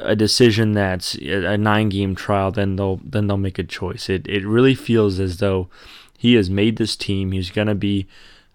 a 0.03 0.15
decision 0.15 0.73
that's 0.73 1.15
a 1.15 1.57
nine 1.57 1.89
game 1.89 2.15
trial. 2.15 2.51
Then 2.51 2.75
they'll 2.75 2.99
then 3.03 3.27
they'll 3.27 3.37
make 3.37 3.59
a 3.59 3.63
choice. 3.63 4.09
It 4.09 4.27
it 4.27 4.45
really 4.45 4.75
feels 4.75 5.19
as 5.19 5.37
though 5.37 5.69
he 6.17 6.35
has 6.35 6.49
made 6.49 6.77
this 6.77 6.95
team. 6.95 7.31
He's 7.31 7.51
going 7.51 7.67
to 7.67 7.75
be 7.75 8.07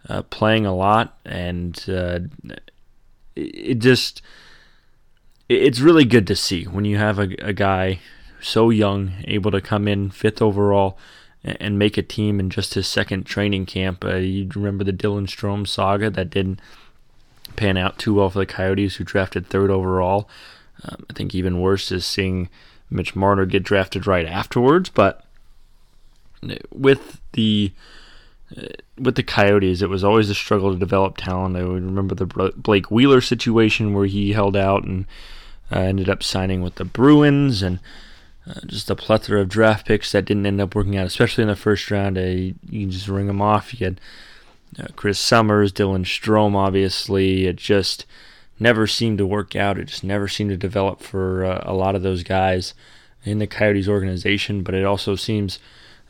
uh, 0.08 0.22
playing 0.22 0.66
a 0.66 0.74
lot, 0.74 1.18
and 1.24 1.84
uh, 1.88 2.20
it 3.36 3.76
just 3.76 4.22
it's 5.48 5.80
really 5.80 6.04
good 6.04 6.26
to 6.26 6.36
see 6.36 6.64
when 6.64 6.84
you 6.84 6.98
have 6.98 7.18
a, 7.18 7.28
a 7.40 7.52
guy 7.52 8.00
so 8.40 8.70
young 8.70 9.12
able 9.24 9.50
to 9.50 9.60
come 9.60 9.88
in 9.88 10.10
fifth 10.10 10.40
overall 10.40 10.98
and 11.42 11.78
make 11.78 11.96
a 11.96 12.02
team 12.02 12.40
in 12.40 12.50
just 12.50 12.74
his 12.74 12.86
second 12.86 13.24
training 13.24 13.66
camp. 13.66 14.04
Uh, 14.04 14.16
you 14.16 14.48
remember 14.54 14.84
the 14.84 14.92
Dylan 14.92 15.26
Strome 15.26 15.66
saga 15.66 16.10
that 16.10 16.30
didn't 16.30 16.60
pan 17.56 17.76
out 17.76 17.98
too 17.98 18.14
well 18.14 18.30
for 18.30 18.38
the 18.38 18.46
Coyotes, 18.46 18.96
who 18.96 19.04
drafted 19.04 19.46
third 19.46 19.70
overall. 19.70 20.28
Um, 20.84 21.04
I 21.10 21.12
think 21.12 21.34
even 21.34 21.60
worse 21.60 21.90
is 21.90 22.06
seeing 22.06 22.48
Mitch 22.90 23.16
Marner 23.16 23.46
get 23.46 23.62
drafted 23.62 24.06
right 24.06 24.26
afterwards. 24.26 24.88
But 24.88 25.24
with 26.72 27.20
the 27.32 27.72
uh, 28.56 28.62
with 28.98 29.16
the 29.16 29.22
Coyotes, 29.22 29.82
it 29.82 29.90
was 29.90 30.04
always 30.04 30.30
a 30.30 30.34
struggle 30.34 30.72
to 30.72 30.78
develop 30.78 31.16
talent. 31.16 31.56
I 31.56 31.60
remember 31.60 32.14
the 32.14 32.52
Blake 32.56 32.90
Wheeler 32.90 33.20
situation 33.20 33.92
where 33.92 34.06
he 34.06 34.32
held 34.32 34.56
out 34.56 34.84
and 34.84 35.06
uh, 35.70 35.80
ended 35.80 36.08
up 36.08 36.22
signing 36.22 36.62
with 36.62 36.76
the 36.76 36.84
Bruins 36.84 37.62
and 37.62 37.78
uh, 38.48 38.60
just 38.66 38.88
a 38.88 38.96
plethora 38.96 39.42
of 39.42 39.48
draft 39.48 39.86
picks 39.86 40.12
that 40.12 40.24
didn't 40.24 40.46
end 40.46 40.60
up 40.60 40.74
working 40.74 40.96
out, 40.96 41.06
especially 41.06 41.42
in 41.42 41.48
the 41.48 41.56
first 41.56 41.90
round. 41.90 42.16
Uh, 42.16 42.54
you, 42.70 42.86
just 42.86 43.08
ring 43.08 43.26
them 43.26 43.42
off. 43.42 43.78
You 43.78 43.84
had 43.84 44.00
uh, 44.78 44.86
Chris 44.96 45.18
Summers, 45.18 45.72
Dylan 45.72 46.04
Strome, 46.04 46.54
obviously. 46.54 47.46
It 47.46 47.56
just 47.56 48.06
never 48.60 48.86
seemed 48.86 49.18
to 49.18 49.26
work 49.26 49.56
out. 49.56 49.78
It 49.78 49.86
just 49.86 50.04
never 50.04 50.28
seemed 50.28 50.50
to 50.50 50.56
develop 50.56 51.00
for 51.00 51.44
uh, 51.44 51.62
a 51.64 51.74
lot 51.74 51.94
of 51.94 52.02
those 52.02 52.22
guys 52.22 52.74
in 53.24 53.38
the 53.38 53.46
Coyotes 53.46 53.88
organization. 53.88 54.62
But 54.62 54.74
it 54.74 54.84
also 54.84 55.16
seems 55.16 55.58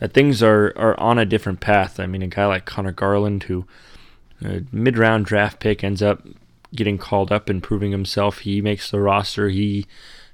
that 0.00 0.12
things 0.12 0.42
are, 0.42 0.72
are 0.76 0.98
on 0.98 1.18
a 1.18 1.26
different 1.26 1.60
path. 1.60 1.98
I 1.98 2.06
mean, 2.06 2.22
a 2.22 2.28
guy 2.28 2.46
like 2.46 2.64
Conor 2.64 2.92
Garland, 2.92 3.44
who 3.44 3.66
uh, 4.44 4.60
mid 4.72 4.96
round 4.96 5.26
draft 5.26 5.60
pick 5.60 5.82
ends 5.82 6.02
up 6.02 6.22
getting 6.74 6.98
called 6.98 7.32
up 7.32 7.48
and 7.48 7.62
proving 7.62 7.92
himself. 7.92 8.40
He 8.40 8.60
makes 8.60 8.90
the 8.90 9.00
roster. 9.00 9.48
He 9.48 9.86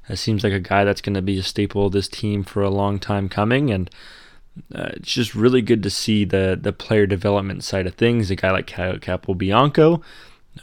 uh, 0.09 0.15
seems 0.15 0.45
like 0.45 0.53
a 0.53 0.61
guy 0.61 0.85
that's 0.85 1.01
going 1.01 1.15
to 1.15 1.23
be 1.23 1.39
a 1.39 1.43
staple 1.43 1.87
of 1.87 1.93
this 1.93 2.09
team 2.09 2.45
for 2.45 2.63
a 2.63 2.71
long 2.71 2.99
time 2.99 3.29
coming. 3.29 3.71
And 3.71 3.91
uh, 4.75 4.91
it's 4.95 5.13
just 5.13 5.35
really 5.35 5.63
good 5.63 5.83
to 5.83 5.91
see 5.91 6.25
the 6.25 6.59
the 6.61 6.73
player 6.73 7.07
development 7.07 7.65
side 7.65 7.87
of 7.87 7.95
things. 7.95 8.31
A 8.31 8.37
guy 8.37 8.51
like 8.51 8.67
capo 8.67 8.99
Capobianco, 8.99 10.03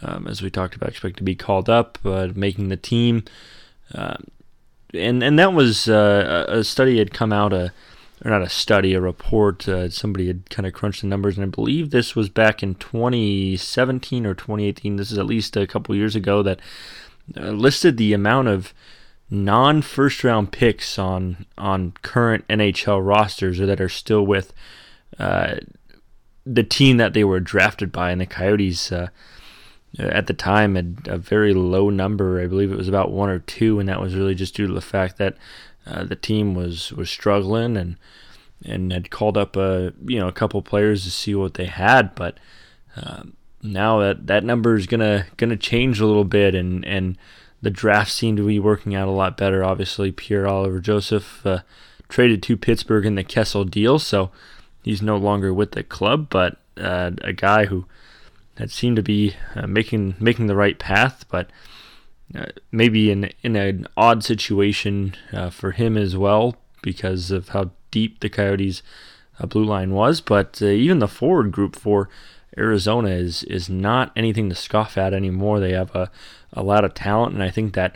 um, 0.01 0.27
as 0.27 0.41
we 0.41 0.49
talked 0.49 0.75
about, 0.75 0.89
expect 0.89 1.17
to 1.17 1.23
be 1.23 1.35
called 1.35 1.69
up, 1.69 1.97
uh, 2.05 2.29
making 2.35 2.69
the 2.69 2.77
team. 2.77 3.23
Uh, 3.93 4.17
and 4.93 5.23
and 5.23 5.39
that 5.39 5.53
was 5.53 5.87
uh, 5.87 6.45
a 6.47 6.63
study 6.63 6.97
had 6.97 7.13
come 7.13 7.31
out 7.31 7.53
a 7.53 7.71
or 8.23 8.29
not 8.29 8.41
a 8.41 8.49
study, 8.49 8.93
a 8.93 9.01
report. 9.01 9.67
Uh, 9.67 9.89
somebody 9.89 10.27
had 10.27 10.49
kind 10.49 10.67
of 10.67 10.73
crunched 10.73 11.01
the 11.01 11.07
numbers, 11.07 11.37
and 11.37 11.45
I 11.45 11.49
believe 11.49 11.89
this 11.89 12.15
was 12.15 12.29
back 12.29 12.61
in 12.61 12.75
2017 12.75 14.25
or 14.25 14.33
2018. 14.33 14.95
This 14.95 15.11
is 15.11 15.17
at 15.17 15.25
least 15.25 15.57
a 15.57 15.67
couple 15.67 15.95
years 15.95 16.15
ago 16.15 16.43
that 16.43 16.59
uh, 17.37 17.49
listed 17.49 17.97
the 17.97 18.13
amount 18.13 18.47
of 18.47 18.73
non-first 19.29 20.23
round 20.23 20.51
picks 20.51 20.99
on 20.99 21.45
on 21.57 21.93
current 22.01 22.47
NHL 22.47 23.05
rosters 23.05 23.59
or 23.59 23.65
that 23.65 23.81
are 23.81 23.89
still 23.89 24.25
with 24.25 24.53
uh, 25.17 25.55
the 26.45 26.63
team 26.63 26.97
that 26.97 27.13
they 27.13 27.23
were 27.23 27.39
drafted 27.39 27.91
by, 27.91 28.11
and 28.11 28.21
the 28.21 28.25
Coyotes 28.25 28.91
uh, 28.91 29.07
at 29.99 30.27
the 30.27 30.33
time 30.33 30.75
had 30.75 31.07
a 31.07 31.17
very 31.17 31.53
low 31.53 31.89
number. 31.89 32.41
I 32.41 32.47
believe 32.47 32.71
it 32.71 32.77
was 32.77 32.87
about 32.87 33.11
one 33.11 33.29
or 33.29 33.39
two, 33.39 33.79
and 33.79 33.89
that 33.89 34.01
was 34.01 34.15
really 34.15 34.35
just 34.35 34.55
due 34.55 34.67
to 34.67 34.73
the 34.73 34.81
fact 34.81 35.17
that 35.17 35.37
uh, 35.85 36.03
the 36.03 36.15
team 36.15 36.53
was 36.53 36.91
was 36.91 37.09
struggling 37.09 37.77
and 37.77 37.97
and 38.63 38.93
had 38.93 39.09
called 39.09 39.37
up 39.37 39.55
a 39.55 39.93
you 40.05 40.19
know 40.19 40.27
a 40.27 40.33
couple 40.33 40.61
players 40.61 41.03
to 41.03 41.11
see 41.11 41.35
what 41.35 41.55
they 41.55 41.65
had, 41.65 42.15
but. 42.15 42.37
Um, 42.97 43.37
now 43.63 43.99
that 43.99 44.27
that 44.27 44.43
number 44.43 44.75
is 44.75 44.87
gonna 44.87 45.25
gonna 45.37 45.57
change 45.57 45.99
a 45.99 46.05
little 46.05 46.23
bit, 46.23 46.55
and 46.55 46.85
and 46.85 47.17
the 47.61 47.69
draft 47.69 48.11
seemed 48.11 48.37
to 48.37 48.47
be 48.47 48.59
working 48.59 48.95
out 48.95 49.07
a 49.07 49.11
lot 49.11 49.37
better. 49.37 49.63
Obviously, 49.63 50.11
Pierre 50.11 50.47
Oliver 50.47 50.79
Joseph 50.79 51.45
uh, 51.45 51.59
traded 52.09 52.41
to 52.43 52.57
Pittsburgh 52.57 53.05
in 53.05 53.15
the 53.15 53.23
Kessel 53.23 53.63
deal, 53.63 53.99
so 53.99 54.31
he's 54.83 55.01
no 55.01 55.17
longer 55.17 55.53
with 55.53 55.71
the 55.71 55.83
club. 55.83 56.27
But 56.29 56.57
uh, 56.77 57.11
a 57.21 57.33
guy 57.33 57.65
who 57.65 57.85
had 58.57 58.71
seemed 58.71 58.95
to 58.97 59.03
be 59.03 59.35
uh, 59.55 59.67
making 59.67 60.15
making 60.19 60.47
the 60.47 60.55
right 60.55 60.77
path, 60.77 61.25
but 61.29 61.49
uh, 62.35 62.45
maybe 62.71 63.11
in 63.11 63.31
in 63.43 63.55
an 63.55 63.87
odd 63.97 64.23
situation 64.23 65.15
uh, 65.33 65.49
for 65.49 65.71
him 65.71 65.97
as 65.97 66.15
well 66.15 66.55
because 66.81 67.31
of 67.31 67.49
how 67.49 67.71
deep 67.91 68.19
the 68.19 68.29
Coyotes' 68.29 68.81
uh, 69.39 69.45
blue 69.45 69.65
line 69.65 69.91
was. 69.91 70.21
But 70.21 70.61
even 70.61 70.99
the 70.99 71.07
forward 71.07 71.51
group 71.51 71.75
for 71.75 72.09
Arizona 72.57 73.09
is 73.09 73.43
is 73.43 73.69
not 73.69 74.11
anything 74.15 74.49
to 74.49 74.55
scoff 74.55 74.97
at 74.97 75.13
anymore. 75.13 75.59
They 75.59 75.73
have 75.73 75.95
a, 75.95 76.11
a 76.53 76.63
lot 76.63 76.83
of 76.83 76.93
talent, 76.93 77.33
and 77.33 77.43
I 77.43 77.49
think 77.49 77.73
that 77.73 77.95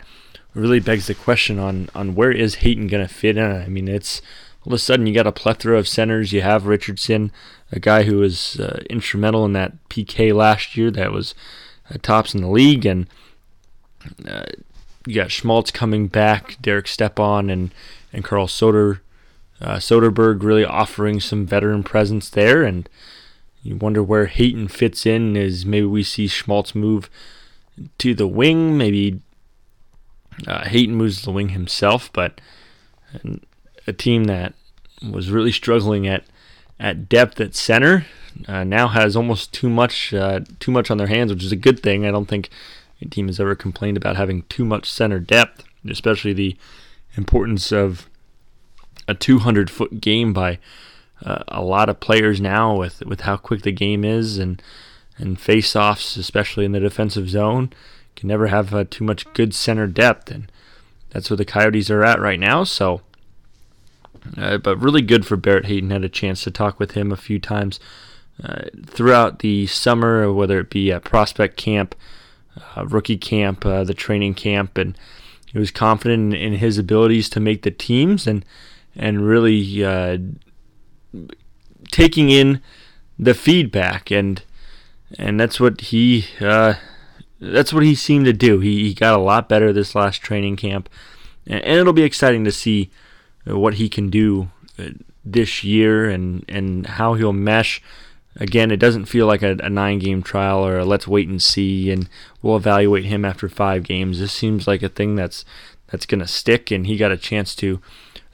really 0.54 0.80
begs 0.80 1.06
the 1.06 1.14
question 1.14 1.58
on 1.58 1.88
on 1.94 2.14
where 2.14 2.32
is 2.32 2.56
Hayton 2.56 2.86
going 2.86 3.06
to 3.06 3.12
fit 3.12 3.36
in. 3.36 3.44
I 3.44 3.68
mean, 3.68 3.88
it's 3.88 4.22
all 4.66 4.72
of 4.72 4.76
a 4.76 4.78
sudden 4.78 5.06
you 5.06 5.14
got 5.14 5.28
a 5.28 5.32
plethora 5.32 5.78
of 5.78 5.86
centers. 5.86 6.32
You 6.32 6.42
have 6.42 6.66
Richardson, 6.66 7.30
a 7.70 7.78
guy 7.78 8.02
who 8.02 8.18
was 8.18 8.58
uh, 8.58 8.82
instrumental 8.90 9.44
in 9.44 9.52
that 9.52 9.72
PK 9.88 10.34
last 10.34 10.76
year 10.76 10.90
that 10.90 11.12
was 11.12 11.36
uh, 11.88 11.98
tops 12.02 12.34
in 12.34 12.42
the 12.42 12.48
league, 12.48 12.84
and 12.84 13.06
uh, 14.28 14.46
you 15.06 15.14
got 15.14 15.30
Schmaltz 15.30 15.70
coming 15.70 16.08
back, 16.08 16.60
Derek 16.60 16.88
Stepan, 16.88 17.48
and 17.48 17.72
and 18.12 18.24
Carl 18.24 18.48
Soder. 18.48 19.00
Uh, 19.60 19.76
Soderberg 19.76 20.42
really 20.42 20.64
offering 20.64 21.20
some 21.20 21.46
veteran 21.46 21.84
presence 21.84 22.28
there, 22.28 22.64
and 22.64 22.88
you 23.62 23.76
wonder 23.76 24.02
where 24.02 24.26
Hayton 24.26 24.66
fits 24.66 25.06
in. 25.06 25.36
Is 25.36 25.64
maybe 25.64 25.86
we 25.86 26.02
see 26.02 26.26
Schmaltz 26.26 26.74
move 26.74 27.08
to 27.98 28.14
the 28.16 28.26
wing, 28.26 28.76
maybe 28.76 29.20
uh, 30.44 30.64
Hayton 30.64 30.96
moves 30.96 31.22
the 31.22 31.30
wing 31.30 31.50
himself, 31.50 32.12
but 32.12 32.40
a 33.86 33.92
team 33.92 34.24
that 34.24 34.54
was 35.10 35.30
really 35.30 35.52
struggling 35.52 36.06
at 36.06 36.24
at 36.78 37.08
depth 37.08 37.40
at 37.40 37.54
center 37.54 38.04
uh, 38.46 38.64
now 38.64 38.88
has 38.88 39.16
almost 39.16 39.52
too 39.52 39.68
much 39.68 40.12
uh, 40.12 40.40
too 40.60 40.70
much 40.70 40.90
on 40.90 40.98
their 40.98 41.06
hands, 41.06 41.32
which 41.32 41.44
is 41.44 41.52
a 41.52 41.56
good 41.56 41.82
thing. 41.82 42.04
I 42.04 42.10
don't 42.10 42.26
think 42.26 42.50
a 43.00 43.06
team 43.06 43.26
has 43.26 43.40
ever 43.40 43.54
complained 43.54 43.96
about 43.96 44.16
having 44.16 44.42
too 44.42 44.64
much 44.64 44.90
center 44.90 45.18
depth, 45.18 45.64
especially 45.88 46.32
the 46.32 46.56
importance 47.16 47.72
of 47.72 48.08
a 49.08 49.14
200 49.14 49.70
foot 49.70 50.00
game 50.00 50.32
by 50.32 50.58
uh, 51.24 51.42
a 51.48 51.62
lot 51.62 51.88
of 51.88 52.00
players 52.00 52.40
now 52.40 52.76
with 52.76 53.04
with 53.06 53.22
how 53.22 53.36
quick 53.36 53.62
the 53.62 53.72
game 53.72 54.04
is 54.04 54.38
and 54.38 54.62
and 55.18 55.40
face-offs, 55.40 56.18
especially 56.18 56.66
in 56.66 56.72
the 56.72 56.80
defensive 56.80 57.30
zone, 57.30 57.72
can 58.16 58.28
never 58.28 58.48
have 58.48 58.74
uh, 58.74 58.84
too 58.90 59.02
much 59.02 59.32
good 59.32 59.54
center 59.54 59.86
depth, 59.86 60.30
and 60.30 60.52
that's 61.08 61.30
where 61.30 61.38
the 61.38 61.44
Coyotes 61.46 61.90
are 61.90 62.04
at 62.04 62.20
right 62.20 62.38
now. 62.38 62.64
So, 62.64 63.00
uh, 64.36 64.58
but 64.58 64.78
really 64.78 65.02
good 65.02 65.26
for 65.26 65.36
Barrett 65.36 65.66
Hayton. 65.66 65.90
Had 65.90 66.04
a 66.04 66.08
chance 66.08 66.42
to 66.44 66.50
talk 66.50 66.78
with 66.78 66.92
him 66.92 67.12
a 67.12 67.16
few 67.16 67.38
times 67.38 67.80
uh, 68.42 68.64
throughout 68.84 69.40
the 69.40 69.66
summer, 69.66 70.32
whether 70.32 70.60
it 70.60 70.70
be 70.70 70.92
at 70.92 71.04
prospect 71.04 71.56
camp, 71.56 71.94
uh, 72.76 72.86
rookie 72.86 73.16
camp, 73.16 73.64
uh, 73.64 73.84
the 73.84 73.94
training 73.94 74.34
camp, 74.34 74.76
and 74.76 74.96
he 75.52 75.58
was 75.58 75.70
confident 75.70 76.34
in, 76.34 76.40
in, 76.40 76.58
his 76.58 76.76
abilities 76.76 77.28
to 77.30 77.40
make 77.40 77.62
the 77.62 77.70
teams 77.70 78.26
and 78.26 78.44
and 78.94 79.26
really 79.26 79.84
uh, 79.84 80.18
taking 81.90 82.30
in 82.30 82.60
the 83.18 83.34
feedback 83.34 84.10
and 84.10 84.42
and 85.18 85.38
that's 85.38 85.60
what 85.60 85.80
he 85.80 86.26
uh, 86.40 86.74
that's 87.40 87.72
what 87.72 87.82
he 87.82 87.94
seemed 87.94 88.24
to 88.26 88.32
do. 88.32 88.60
He, 88.60 88.88
he 88.88 88.94
got 88.94 89.18
a 89.18 89.22
lot 89.22 89.48
better 89.48 89.72
this 89.72 89.94
last 89.94 90.18
training 90.18 90.56
camp, 90.56 90.88
and, 91.46 91.62
and 91.62 91.80
it'll 91.80 91.92
be 91.92 92.02
exciting 92.02 92.44
to 92.44 92.52
see 92.52 92.90
what 93.46 93.74
he 93.74 93.88
can 93.88 94.10
do 94.10 94.50
uh, 94.78 94.90
this 95.24 95.64
year 95.64 96.08
and 96.08 96.44
and 96.48 96.86
how 96.86 97.14
he'll 97.14 97.32
mesh 97.32 97.82
again, 98.38 98.70
it 98.70 98.78
doesn't 98.78 99.06
feel 99.06 99.26
like 99.26 99.42
a, 99.42 99.56
a 99.62 99.70
nine 99.70 99.98
game 99.98 100.22
trial 100.22 100.66
or 100.66 100.84
let's 100.84 101.08
wait 101.08 101.28
and 101.28 101.42
see 101.42 101.90
and 101.90 102.08
we'll 102.42 102.56
evaluate 102.56 103.04
him 103.04 103.24
after 103.24 103.48
five 103.48 103.82
games. 103.82 104.18
This 104.18 104.32
seems 104.32 104.66
like 104.66 104.82
a 104.82 104.88
thing 104.88 105.16
that's 105.16 105.44
that's 105.88 106.06
going 106.06 106.20
to 106.20 106.26
stick, 106.26 106.70
and 106.70 106.86
he 106.86 106.96
got 106.96 107.12
a 107.12 107.16
chance 107.16 107.54
to 107.56 107.80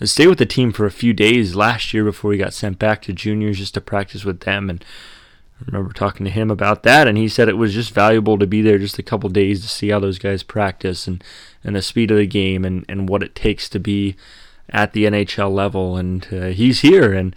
stay 0.03 0.27
with 0.27 0.39
the 0.39 0.47
team 0.47 0.73
for 0.73 0.87
a 0.87 0.91
few 0.91 1.13
days 1.13 1.55
last 1.55 1.93
year 1.93 2.03
before 2.03 2.33
he 2.33 2.39
got 2.39 2.55
sent 2.55 2.79
back 2.79 3.03
to 3.03 3.13
juniors 3.13 3.59
just 3.59 3.75
to 3.75 3.81
practice 3.81 4.25
with 4.25 4.41
them. 4.41 4.71
And 4.71 4.85
I 5.61 5.65
remember 5.67 5.93
talking 5.93 6.25
to 6.25 6.33
him 6.33 6.51
about 6.51 6.83
that, 6.85 7.07
and 7.07 7.19
he 7.19 7.29
said 7.29 7.49
it 7.49 7.59
was 7.59 7.75
just 7.75 7.93
valuable 7.93 8.39
to 8.39 8.47
be 8.47 8.63
there 8.63 8.79
just 8.79 8.99
a 8.99 9.03
couple 9.03 9.29
days 9.29 9.61
to 9.61 9.69
see 9.69 9.91
how 9.91 10.01
those 10.01 10.19
guys 10.19 10.43
practice 10.43 11.07
and, 11.07 11.23
and 11.63 11.77
the 11.77 11.83
speed 11.83 12.11
of 12.11 12.17
the 12.17 12.27
game 12.27 12.65
and, 12.65 12.87
and 12.89 13.09
what 13.09 13.23
it 13.23 13.35
takes 13.35 13.69
to 13.69 13.79
be 13.79 14.17
at 14.69 14.93
the 14.93 15.05
NHL 15.05 15.53
level. 15.53 15.97
And 15.97 16.27
uh, 16.33 16.47
he's 16.47 16.81
here 16.81 17.13
and 17.13 17.35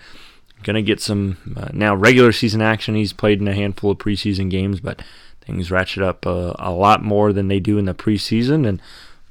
going 0.64 0.76
to 0.76 0.82
get 0.82 1.00
some 1.00 1.56
uh, 1.56 1.70
now 1.74 1.96
regular 1.96 2.32
season 2.32 2.62
action. 2.62 2.96
He's 2.96 3.14
played 3.14 3.40
in 3.40 3.48
a 3.48 3.54
handful 3.54 3.92
of 3.92 3.98
preseason 3.98 4.50
games, 4.50 4.80
but 4.80 5.02
things 5.42 5.72
ratchet 5.72 6.04
up 6.04 6.26
uh, 6.26 6.54
a 6.58 6.72
lot 6.72 7.04
more 7.04 7.32
than 7.32 7.48
they 7.48 7.60
do 7.60 7.78
in 7.78 7.86
the 7.86 7.94
preseason. 7.94 8.68
And 8.68 8.82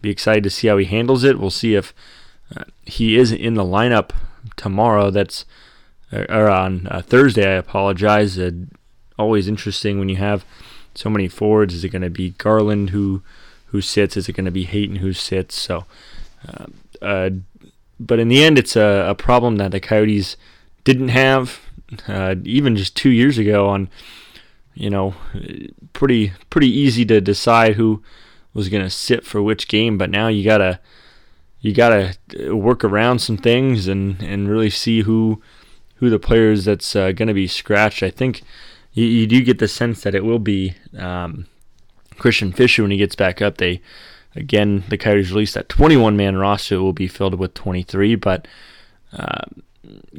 be 0.01 0.11
excited 0.11 0.45
to 0.45 0.51
see 0.51 0.69
how 0.69 0.77
he 0.77 0.85
handles 0.85 1.25
it. 1.25 1.39
We'll 1.39 1.51
see 1.51 1.75
if 1.75 1.95
uh, 2.57 2.65
he 2.85 3.17
is 3.17 3.33
in 3.33 3.55
the 3.55 3.65
lineup 3.65 4.11
tomorrow. 4.57 5.11
That's 5.11 5.45
uh, 6.13 6.25
or 6.29 6.49
on 6.49 6.87
uh, 6.91 7.03
Thursday. 7.03 7.47
I 7.47 7.57
apologize. 7.57 8.39
Always 9.19 9.49
interesting 9.49 9.99
when 9.99 10.09
you 10.09 10.17
have 10.17 10.45
so 10.95 11.11
many 11.11 11.27
forwards. 11.27 11.75
Is 11.75 11.85
it 11.85 11.89
going 11.89 12.03
to 12.03 12.11
be 12.11 12.31
Garland 12.31 12.91
who 12.91 13.23
who 13.67 13.81
sits? 13.81 14.17
Is 14.17 14.29
it 14.29 14.35
going 14.35 14.45
to 14.45 14.51
be 14.51 14.65
Hayton 14.65 14.97
who 14.97 15.13
sits? 15.13 15.59
So, 15.61 15.87
uh, 17.03 17.31
but 17.99 18.19
in 18.19 18.29
the 18.29 18.43
end, 18.43 18.59
it's 18.59 18.77
a, 18.77 19.07
a, 19.09 19.15
problem 19.15 19.57
that 19.57 19.71
the 19.71 19.81
Coyotes 19.81 20.37
didn't 20.85 21.09
have 21.09 21.61
even 22.45 22.77
just 22.77 22.97
two 22.97 23.11
years 23.11 23.39
ago. 23.39 23.69
On 23.69 23.89
you 24.75 24.91
know, 24.91 25.15
pretty 25.93 26.33
pretty 26.51 26.69
easy 26.69 27.05
to 27.07 27.21
decide 27.21 27.75
who 27.75 28.03
was 28.53 28.69
going 28.69 28.83
to 28.83 28.91
sit 28.91 29.25
for 29.25 29.43
which 29.43 29.69
game, 29.69 29.97
but 29.99 30.11
now 30.11 30.29
you 30.29 30.45
gotta 30.45 30.81
you 31.61 31.73
gotta 31.73 32.17
work 32.51 32.85
around 32.85 33.21
some 33.21 33.37
things 33.37 33.89
and 33.89 34.21
and 34.23 34.49
really 34.49 34.71
see 34.71 35.03
who 35.03 35.41
who 35.97 36.11
the 36.11 36.19
players 36.19 36.65
that's 36.65 36.95
uh, 36.97 37.13
going 37.13 37.29
to 37.29 37.35
be 37.35 37.47
scratched. 37.47 38.03
I 38.03 38.11
think 38.11 38.43
you, 38.93 39.05
you, 39.07 39.27
do 39.27 39.43
get 39.43 39.59
the 39.59 39.69
sense 39.69 40.03
that 40.03 40.15
it 40.15 40.25
will 40.25 40.39
be 40.39 40.75
um, 40.99 41.47
Christian 42.19 42.53
Fischer 42.53 42.83
when 42.83 42.91
he 42.91 42.97
gets 42.97 43.15
back 43.15 43.41
up. 43.41 43.59
They 43.59 43.81
again 44.35 44.85
the 44.89 44.99
Coyotes 44.99 45.31
released 45.31 45.55
that 45.55 45.69
21 45.69 46.17
man 46.17 46.37
roster 46.37 46.81
will 46.81 46.93
be 46.93 47.09
filled 47.09 47.35
with 47.35 47.55
23, 47.55 48.15
but 48.17 48.47
uh, 49.13 49.43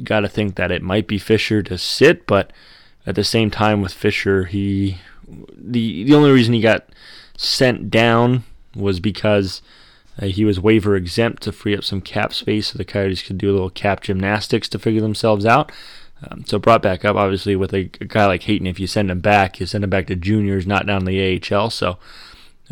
got 0.02 0.20
to 0.20 0.28
think 0.28 0.56
that 0.56 0.70
it 0.70 0.82
might 0.82 1.06
be 1.06 1.18
Fischer 1.18 1.62
to 1.62 1.78
sit, 1.78 2.26
but 2.26 2.52
at 3.06 3.14
the 3.14 3.24
same 3.24 3.50
time 3.50 3.82
with 3.82 3.92
Fischer, 3.92 4.44
he 4.44 4.98
the 5.28 6.04
the 6.04 6.14
only 6.14 6.30
reason 6.30 6.54
he 6.54 6.60
got 6.60 6.88
sent 7.36 7.90
down 7.90 8.44
was 8.74 9.00
because 9.00 9.62
uh, 10.20 10.26
he 10.26 10.44
was 10.44 10.60
waiver 10.60 10.96
exempt 10.96 11.42
to 11.42 11.52
free 11.52 11.76
up 11.76 11.84
some 11.84 12.00
cap 12.00 12.32
space 12.32 12.68
so 12.68 12.78
the 12.78 12.84
Coyotes 12.84 13.22
could 13.22 13.38
do 13.38 13.50
a 13.50 13.52
little 13.52 13.70
cap 13.70 14.02
gymnastics 14.02 14.68
to 14.68 14.78
figure 14.78 15.00
themselves 15.00 15.44
out. 15.44 15.70
Um, 16.26 16.44
so 16.46 16.58
brought 16.58 16.82
back 16.82 17.04
up, 17.04 17.16
obviously, 17.16 17.56
with 17.56 17.74
a, 17.74 17.90
a, 18.00 18.06
guy 18.06 18.24
like 18.24 18.44
Hayton, 18.44 18.66
if 18.66 18.80
you 18.80 18.86
send 18.86 19.10
him 19.10 19.20
back, 19.20 19.60
you 19.60 19.66
send 19.66 19.84
him 19.84 19.90
back 19.90 20.06
to 20.06 20.16
juniors, 20.16 20.66
not 20.66 20.86
down 20.86 21.04
the 21.04 21.42
AHL. 21.52 21.68
So 21.68 21.98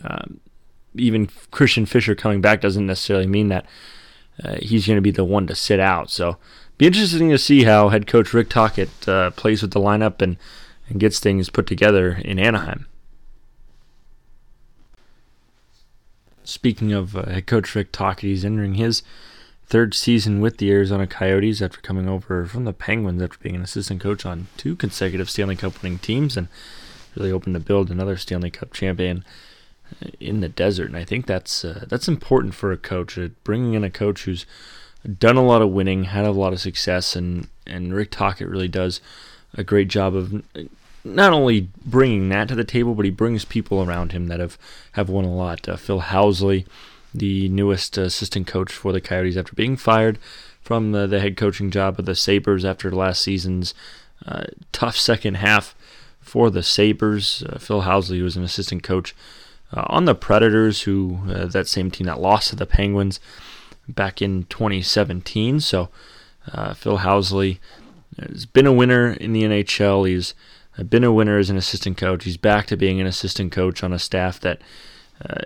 um, 0.03 0.41
even 0.95 1.29
Christian 1.51 1.87
Fischer 1.87 2.15
coming 2.15 2.41
back 2.41 2.61
doesn't 2.61 2.87
necessarily 2.87 3.27
mean 3.27 3.49
that 3.49 3.67
uh, 4.43 4.57
he's 4.61 4.87
going 4.87 4.97
to 4.97 5.03
be 5.03 5.11
the 5.11 5.25
one 5.25 5.47
to 5.47 5.55
sit 5.55 5.81
out. 5.81 6.11
So 6.11 6.39
be 6.79 6.87
interesting 6.87 7.31
to 7.31 7.39
see 7.39 7.65
how 7.65 7.89
head 7.89 8.07
coach 8.07 8.33
Rick 8.33 8.51
Tocchet 8.51 9.09
uh, 9.09 9.31
plays 9.31 9.63
with 9.63 9.73
the 9.73 9.81
lineup 9.81 10.21
and, 10.21 10.37
and 10.89 10.99
gets 10.99 11.21
things 11.21 11.51
put 11.51 11.67
together 11.67 12.21
in 12.25 12.39
Anaheim. 12.39 12.87
Speaking 16.43 16.93
of 16.93 17.17
uh, 17.17 17.27
head 17.27 17.47
coach 17.47 17.75
Rick 17.75 17.93
Tocchet, 17.93 18.28
he's 18.28 18.45
entering 18.45 18.75
his 18.75 19.02
third 19.67 19.95
season 19.95 20.41
with 20.41 20.59
the 20.59 20.71
Arizona 20.71 21.07
Coyotes 21.07 21.63
after 21.63 21.80
coming 21.80 22.09
over 22.09 22.45
from 22.45 22.65
the 22.65 22.73
Penguins 22.73 23.23
after 23.23 23.39
being 23.39 23.54
an 23.57 23.63
assistant 23.63 24.00
coach 24.00 24.26
on 24.26 24.49
two 24.57 24.76
consecutive 24.76 25.30
Stanley 25.30 25.57
Cup 25.57 25.83
winning 25.83 25.99
teams 25.99 26.37
and 26.37 26.49
really 27.17 27.30
hoping 27.30 27.54
to 27.54 27.61
build 27.61 27.91
another 27.91 28.17
Stanley 28.17 28.50
Cup 28.50 28.73
champion 28.73 29.25
in 30.21 30.41
the 30.41 30.49
desert. 30.49 30.87
And 30.87 30.97
I 30.97 31.04
think 31.04 31.26
that's 31.26 31.65
uh, 31.65 31.87
that's 31.89 32.09
important 32.09 32.54
for 32.54 32.73
a 32.73 32.76
coach, 32.76 33.19
uh, 33.19 33.28
bringing 33.45 33.75
in 33.75 33.85
a 33.85 33.91
coach 33.91 34.25
who's 34.25 34.47
done 35.19 35.37
a 35.37 35.45
lot 35.45 35.63
of 35.63 35.71
winning, 35.71 36.04
had 36.04 36.25
a 36.25 36.33
lot 36.33 36.52
of 36.52 36.61
success, 36.61 37.15
and 37.17 37.49
and 37.67 37.95
Rick 37.95 38.11
Tocchet 38.11 38.49
really 38.49 38.69
does 38.69 39.00
a 39.54 39.65
great 39.65 39.89
job 39.89 40.15
of 40.15 40.43
not 41.04 41.33
only 41.33 41.69
bringing 41.85 42.28
that 42.30 42.49
to 42.49 42.54
the 42.54 42.65
table, 42.65 42.95
but 42.95 43.04
he 43.04 43.11
brings 43.11 43.45
people 43.45 43.83
around 43.83 44.13
him 44.13 44.28
that 44.28 44.41
have, 44.41 44.59
have 44.93 45.11
won 45.11 45.25
a 45.25 45.35
lot. 45.35 45.69
Uh, 45.69 45.76
Phil 45.76 46.00
Housley, 46.00 46.67
the 47.13 47.49
newest 47.50 47.99
assistant 47.99 48.47
coach 48.47 48.73
for 48.73 48.93
the 48.93 49.00
Coyotes 49.00 49.37
after 49.37 49.54
being 49.54 49.76
fired 49.76 50.19
from 50.63 50.93
the, 50.93 51.07
the 51.07 51.21
head 51.21 51.37
coaching 51.37 51.71
job 51.71 51.99
of 51.99 52.07
the 52.07 52.15
Sabres 52.15 52.65
after 52.65 52.91
last 52.91 53.23
season's 53.23 53.75
uh, 54.26 54.45
tough 54.73 54.97
second 54.97 55.35
half 55.35 55.75
for 56.21 56.49
the 56.50 56.63
Sabres. 56.63 57.45
Uh, 57.47 57.59
Phil 57.59 57.83
Housley 57.83 58.17
who 58.17 58.25
was 58.25 58.37
an 58.37 58.43
assistant 58.43 58.83
coach 58.83 59.15
uh, 59.75 59.84
on 59.89 60.04
the 60.04 60.15
Predators, 60.15 60.82
who 60.82 61.19
uh, 61.28 61.47
that 61.47 61.69
same 61.69 61.91
team 61.91 62.06
that 62.06 62.21
lost 62.21 62.50
to 62.50 62.56
the 62.56 62.67
Penguins 62.67 63.21
back 63.89 64.23
in 64.23 64.45
2017. 64.45 65.60
So 65.60 65.91
uh, 66.52 66.75
Phil 66.75 66.99
Housley 66.99 67.58
has 68.19 68.47
been 68.47 68.67
a 68.67 68.73
winner 68.73 69.13
in 69.13 69.32
the 69.32 69.43
NHL. 69.43 70.08
He's 70.08 70.34
I've 70.78 70.91
been 70.91 71.04
a 71.04 71.13
winner 71.13 71.39
as 71.39 71.50
an 71.50 71.56
assistant 71.56 71.97
coach. 71.97 72.25
He's 72.25 72.37
back 72.37 72.67
to 72.67 72.76
being 72.76 73.00
an 73.00 73.06
assistant 73.06 73.52
coach 73.52 73.82
on 73.82 73.93
a 73.93 73.99
staff 73.99 74.41
that 74.41 74.60
uh, 75.25 75.43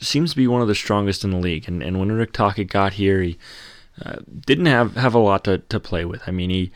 seems 0.00 0.30
to 0.30 0.36
be 0.36 0.46
one 0.46 0.62
of 0.62 0.68
the 0.68 0.74
strongest 0.74 1.24
in 1.24 1.30
the 1.30 1.38
league. 1.38 1.66
And, 1.66 1.82
and 1.82 1.98
when 1.98 2.12
Rick 2.12 2.32
Tocchet 2.32 2.68
got 2.68 2.94
here, 2.94 3.22
he 3.22 3.38
uh, 4.04 4.16
didn't 4.46 4.66
have, 4.66 4.96
have 4.96 5.14
a 5.14 5.18
lot 5.18 5.44
to, 5.44 5.58
to 5.58 5.80
play 5.80 6.04
with. 6.04 6.22
I 6.26 6.30
mean, 6.30 6.50
he 6.50 6.72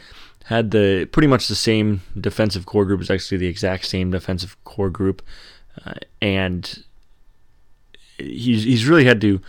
had 0.47 0.71
the 0.71 1.09
pretty 1.13 1.27
much 1.27 1.49
the 1.49 1.55
same 1.55 2.03
defensive 2.19 2.67
core 2.67 2.85
group. 2.85 3.01
It's 3.01 3.11
actually 3.11 3.39
the 3.39 3.47
exact 3.47 3.87
same 3.87 4.11
defensive 4.11 4.63
core 4.65 4.91
group, 4.91 5.23
uh, 5.85 5.95
and 6.21 6.85
he's 8.19 8.65
he's 8.65 8.87
really 8.87 9.05
had 9.05 9.21
to 9.21 9.41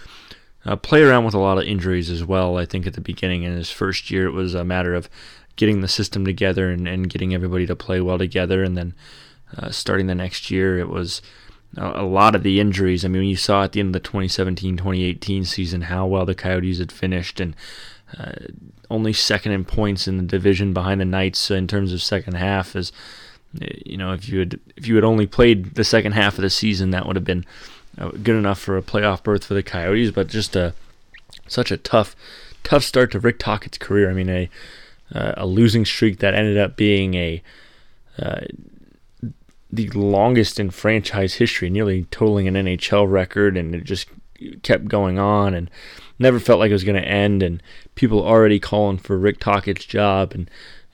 uh, 0.66 0.76
play 0.76 1.02
around 1.02 1.26
with 1.26 1.34
a 1.34 1.40
lot 1.40 1.58
of 1.58 1.66
injuries 1.66 2.10
as 2.10 2.24
well. 2.24 2.58
I 2.58 2.66
think 2.66 2.88
at 2.88 2.94
the 2.94 3.02
beginning 3.02 3.44
in 3.44 3.56
his 3.56 3.70
first 3.70 4.10
year, 4.10 4.26
it 4.26 4.32
was 4.32 4.54
a 4.54 4.64
matter 4.64 4.96
of 4.96 5.10
getting 5.56 5.82
the 5.82 5.88
system 5.88 6.26
together 6.26 6.70
and, 6.70 6.88
and 6.88 7.10
getting 7.10 7.34
everybody 7.34 7.66
to 7.66 7.76
play 7.76 8.02
well 8.02 8.18
together. 8.18 8.64
And 8.64 8.76
then 8.76 8.94
uh, 9.58 9.70
starting 9.70 10.08
the 10.08 10.16
next 10.16 10.52
year, 10.52 10.78
it 10.78 10.90
was 10.90 11.22
a, 11.78 12.04
lot 12.04 12.36
of 12.36 12.44
the 12.44 12.60
injuries. 12.60 13.06
I 13.06 13.10
mean, 13.10 13.24
you 13.24 13.36
saw 13.36 13.64
at 13.64 13.74
the 13.74 13.80
end 13.80 13.96
of 13.96 14.02
the 14.02 14.08
2017 14.08 14.78
2018 14.78 15.46
season 15.46 15.82
how 15.82 16.06
well 16.06 16.26
the 16.26 16.36
Coyotes 16.36 16.80
had 16.80 16.92
finished 16.92 17.40
and 17.40 17.56
uh, 18.18 18.34
only 18.90 19.14
second 19.14 19.52
in 19.52 19.66
points 19.66 20.08
in 20.08 20.18
the 20.18 20.24
division 20.24 20.74
behind 20.74 21.02
the 21.02 21.06
Knights 21.06 21.52
in 21.52 21.68
terms 21.68 21.92
of 21.92 22.02
second 22.02 22.36
half. 22.36 22.76
Is 22.76 22.92
you 23.86 23.98
know, 23.98 24.12
if 24.14 24.30
you 24.30 24.40
had 24.40 24.60
if 24.76 24.88
you 24.88 24.96
had 24.96 25.04
only 25.04 25.28
played 25.28 25.76
the 25.76 25.84
second 25.84 26.14
half 26.14 26.38
of 26.38 26.42
the 26.42 26.50
season, 26.50 26.92
that 26.92 27.06
would 27.06 27.16
have 27.16 27.26
been 27.26 27.46
uh, 27.98 28.10
good 28.10 28.36
enough 28.36 28.60
for 28.60 28.78
a 28.78 28.82
playoff 28.82 29.24
berth 29.24 29.46
for 29.46 29.54
the 29.54 29.64
Coyotes. 29.64 30.12
But 30.12 30.28
just 30.28 30.56
a 30.56 30.74
such 31.48 31.72
a 31.72 31.78
tough, 31.78 32.16
tough 32.64 32.84
start 32.84 33.12
to 33.12 33.20
Rick 33.20 33.40
Tocchet's 33.40 33.78
career. 33.78 34.10
I 34.10 34.14
mean, 34.14 34.30
a 34.30 34.50
uh, 35.14 35.34
a 35.38 35.46
losing 35.46 35.86
streak 35.86 36.20
that 36.20 36.34
ended 36.34 36.58
up 36.58 36.76
being 36.76 37.14
a 37.14 37.42
uh, 38.20 38.42
the 39.72 39.90
longest 39.90 40.60
in 40.60 40.70
franchise 40.70 41.36
history, 41.36 41.70
nearly 41.70 42.04
totaling 42.06 42.48
an 42.48 42.56
NHL 42.56 43.10
record, 43.10 43.58
and 43.58 43.76
it 43.76 43.84
just 43.84 44.08
kept 44.64 44.88
going 44.88 45.18
on 45.18 45.54
and 45.54 45.70
never 46.20 46.40
felt 46.40 46.60
like 46.60 46.70
it 46.70 46.74
was 46.74 46.84
going 46.84 47.02
to 47.02 47.08
end. 47.08 47.44
And 47.44 47.62
people 47.96 48.24
already 48.24 48.60
calling 48.60 48.98
for 48.98 49.18
Rick 49.18 49.40
Tocchet's 49.40 49.86
job, 49.86 50.34
and 50.34 50.50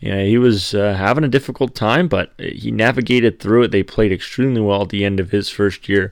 know, 0.09 0.25
he 0.25 0.37
was 0.37 0.73
uh, 0.73 0.93
having 0.93 1.23
a 1.23 1.27
difficult 1.29 1.75
time, 1.75 2.07
but 2.07 2.31
he 2.39 2.71
navigated 2.71 3.39
through 3.39 3.63
it. 3.63 3.71
They 3.71 3.83
played 3.83 4.11
extremely 4.11 4.61
well 4.61 4.81
at 4.81 4.89
the 4.89 5.05
end 5.05 5.19
of 5.19 5.29
his 5.29 5.49
first 5.49 5.87
year. 5.87 6.11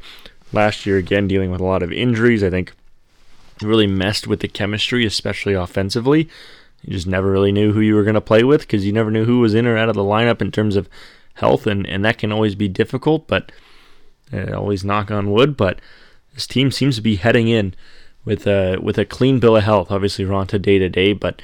Last 0.54 0.86
year, 0.86 0.97
again, 0.97 1.28
dealing 1.28 1.49
with 1.49 1.62
a 1.62 1.65
lot 1.65 1.82
of 1.82 1.91
injuries. 1.91 2.43
I 2.43 2.49
think 2.49 2.73
really 3.62 3.88
messed 3.88 4.28
with 4.28 4.41
the 4.41 4.47
chemistry, 4.47 5.06
especially 5.06 5.54
offensively. 5.54 6.30
You 6.84 6.93
just 6.93 7.08
never 7.08 7.30
really 7.30 7.52
knew 7.52 7.73
who 7.73 7.82
you 7.82 7.95
were 7.95 8.04
going 8.04 8.13
to 8.13 8.21
play 8.21 8.43
with 8.43 8.62
because 8.62 8.86
you 8.86 8.93
never 8.93 9.12
knew 9.12 9.25
who 9.25 9.39
was 9.39 9.54
in 9.54 9.65
or 9.65 9.78
out 9.78 9.89
of 9.89 9.95
the 9.95 10.02
lineup 10.02 10.41
in 10.41 10.52
terms 10.52 10.75
of 10.75 10.89
health, 11.36 11.67
and, 11.67 11.86
and 11.88 12.06
that 12.06 12.17
can 12.17 12.32
always 12.32 12.56
be 12.56 12.67
difficult, 12.67 13.28
but 13.28 13.52
uh, 14.32 14.54
always 14.54 14.84
knock 14.84 15.12
on 15.12 15.32
wood. 15.32 15.58
But 15.58 15.80
this 16.34 16.47
team 16.47 16.71
seems 16.71 16.95
to 16.95 17.02
be 17.02 17.15
heading 17.15 17.47
in 17.47 17.73
with 18.23 18.47
a, 18.47 18.78
with 18.78 18.97
a 18.97 19.06
clean 19.06 19.39
bill 19.39 19.58
of 19.58 19.63
health. 19.63 19.91
Obviously, 19.91 20.25
Raanta 20.25 20.62
day 20.62 20.80
to 20.80 20.89
day, 20.89 21.13
but 21.13 21.41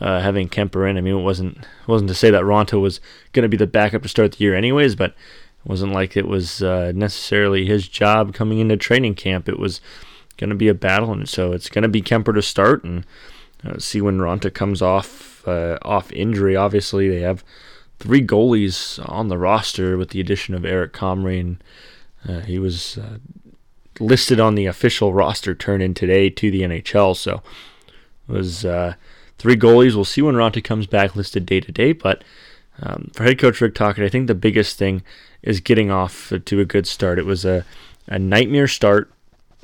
uh, 0.00 0.20
having 0.20 0.48
Kuemper 0.48 0.88
in, 0.88 0.96
I 0.96 1.00
mean, 1.00 1.18
it 1.18 1.22
wasn't, 1.22 1.58
wasn't 1.86 2.08
to 2.08 2.14
say 2.14 2.30
that 2.30 2.42
Raanta 2.42 2.80
was 2.80 3.00
going 3.32 3.42
to 3.42 3.48
be 3.48 3.56
the 3.56 3.66
backup 3.66 4.02
to 4.02 4.08
start 4.08 4.32
the 4.32 4.44
year, 4.44 4.54
anyways, 4.54 4.94
but 4.94 5.10
it 5.10 5.68
wasn't 5.68 5.92
like 5.92 6.16
it 6.16 6.28
was 6.28 6.62
uh, 6.62 6.92
necessarily 6.94 7.66
his 7.66 7.88
job 7.88 8.34
coming 8.34 8.58
into 8.58 8.76
training 8.76 9.14
camp. 9.14 9.48
It 9.48 9.58
was 9.58 9.80
going 10.36 10.50
to 10.50 10.56
be 10.56 10.68
a 10.68 10.74
battle, 10.74 11.12
and 11.12 11.28
so 11.28 11.52
it's 11.52 11.68
going 11.68 11.82
to 11.82 11.88
be 11.88 12.02
Kuemper 12.02 12.34
to 12.34 12.42
start, 12.42 12.84
and 12.84 13.04
uh, 13.64 13.78
see 13.78 14.00
when 14.00 14.18
Raanta 14.18 14.52
comes 14.52 14.80
off 14.80 15.46
uh, 15.46 15.78
off 15.82 16.12
injury. 16.12 16.54
Obviously, 16.54 17.08
they 17.08 17.20
have 17.20 17.44
three 17.98 18.24
goalies 18.24 19.00
on 19.10 19.28
the 19.28 19.38
roster 19.38 19.96
with 19.96 20.10
the 20.10 20.20
addition 20.20 20.54
of 20.54 20.64
Eric 20.64 20.92
Comrie, 20.92 21.40
and 21.40 21.64
uh, 22.28 22.40
he 22.40 22.58
was 22.58 22.98
uh, 22.98 23.18
listed 23.98 24.38
on 24.38 24.54
the 24.54 24.66
official 24.66 25.12
roster 25.12 25.54
turn 25.54 25.82
in 25.82 25.94
today 25.94 26.30
to 26.30 26.50
the 26.50 26.62
NHL. 26.62 27.16
So 27.16 27.42
it 28.28 28.32
was 28.32 28.64
three 29.38 29.56
goalies. 29.56 29.94
We'll 29.94 30.04
see 30.04 30.22
when 30.22 30.34
Raanta 30.34 30.62
comes 30.62 30.86
back 30.86 31.16
listed 31.16 31.46
day 31.46 31.60
to 31.60 31.72
day, 31.72 31.92
but 31.92 32.22
um, 32.82 33.10
for 33.14 33.24
head 33.24 33.38
coach 33.38 33.60
Rick 33.60 33.74
Tocchet, 33.74 34.04
I 34.04 34.08
think 34.08 34.26
the 34.26 34.34
biggest 34.34 34.78
thing 34.78 35.02
is 35.42 35.60
getting 35.60 35.90
off 35.90 36.32
to 36.44 36.60
a 36.60 36.64
good 36.64 36.86
start. 36.86 37.18
It 37.18 37.26
was 37.26 37.44
a, 37.44 37.64
a 38.06 38.18
nightmare 38.18 38.68
start 38.68 39.12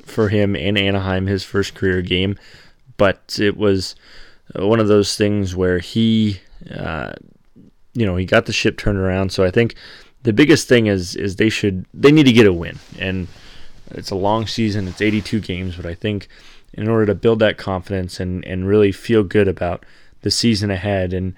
for 0.03 0.29
him 0.29 0.55
in 0.55 0.77
Anaheim, 0.77 1.27
his 1.27 1.43
first 1.43 1.75
career 1.75 2.01
game, 2.01 2.37
but 2.97 3.37
it 3.39 3.57
was 3.57 3.95
one 4.55 4.79
of 4.79 4.87
those 4.87 5.15
things 5.17 5.55
where 5.55 5.79
he, 5.79 6.39
uh, 6.73 7.13
you 7.93 8.05
know, 8.05 8.15
he 8.15 8.25
got 8.25 8.45
the 8.45 8.53
ship 8.53 8.77
turned 8.77 8.97
around. 8.97 9.31
So 9.31 9.43
I 9.43 9.51
think 9.51 9.75
the 10.23 10.33
biggest 10.33 10.67
thing 10.67 10.87
is 10.87 11.15
is 11.15 11.35
they 11.35 11.49
should 11.49 11.85
they 11.93 12.11
need 12.11 12.25
to 12.25 12.33
get 12.33 12.47
a 12.47 12.53
win, 12.53 12.79
and 12.99 13.27
it's 13.91 14.11
a 14.11 14.15
long 14.15 14.47
season. 14.47 14.87
It's 14.87 15.01
82 15.01 15.39
games, 15.39 15.75
but 15.75 15.85
I 15.85 15.93
think 15.93 16.27
in 16.75 16.87
order 16.87 17.07
to 17.07 17.15
build 17.15 17.39
that 17.39 17.57
confidence 17.57 18.19
and 18.19 18.45
and 18.45 18.67
really 18.67 18.91
feel 18.91 19.23
good 19.23 19.47
about 19.47 19.85
the 20.21 20.31
season 20.31 20.69
ahead 20.69 21.13
and 21.13 21.33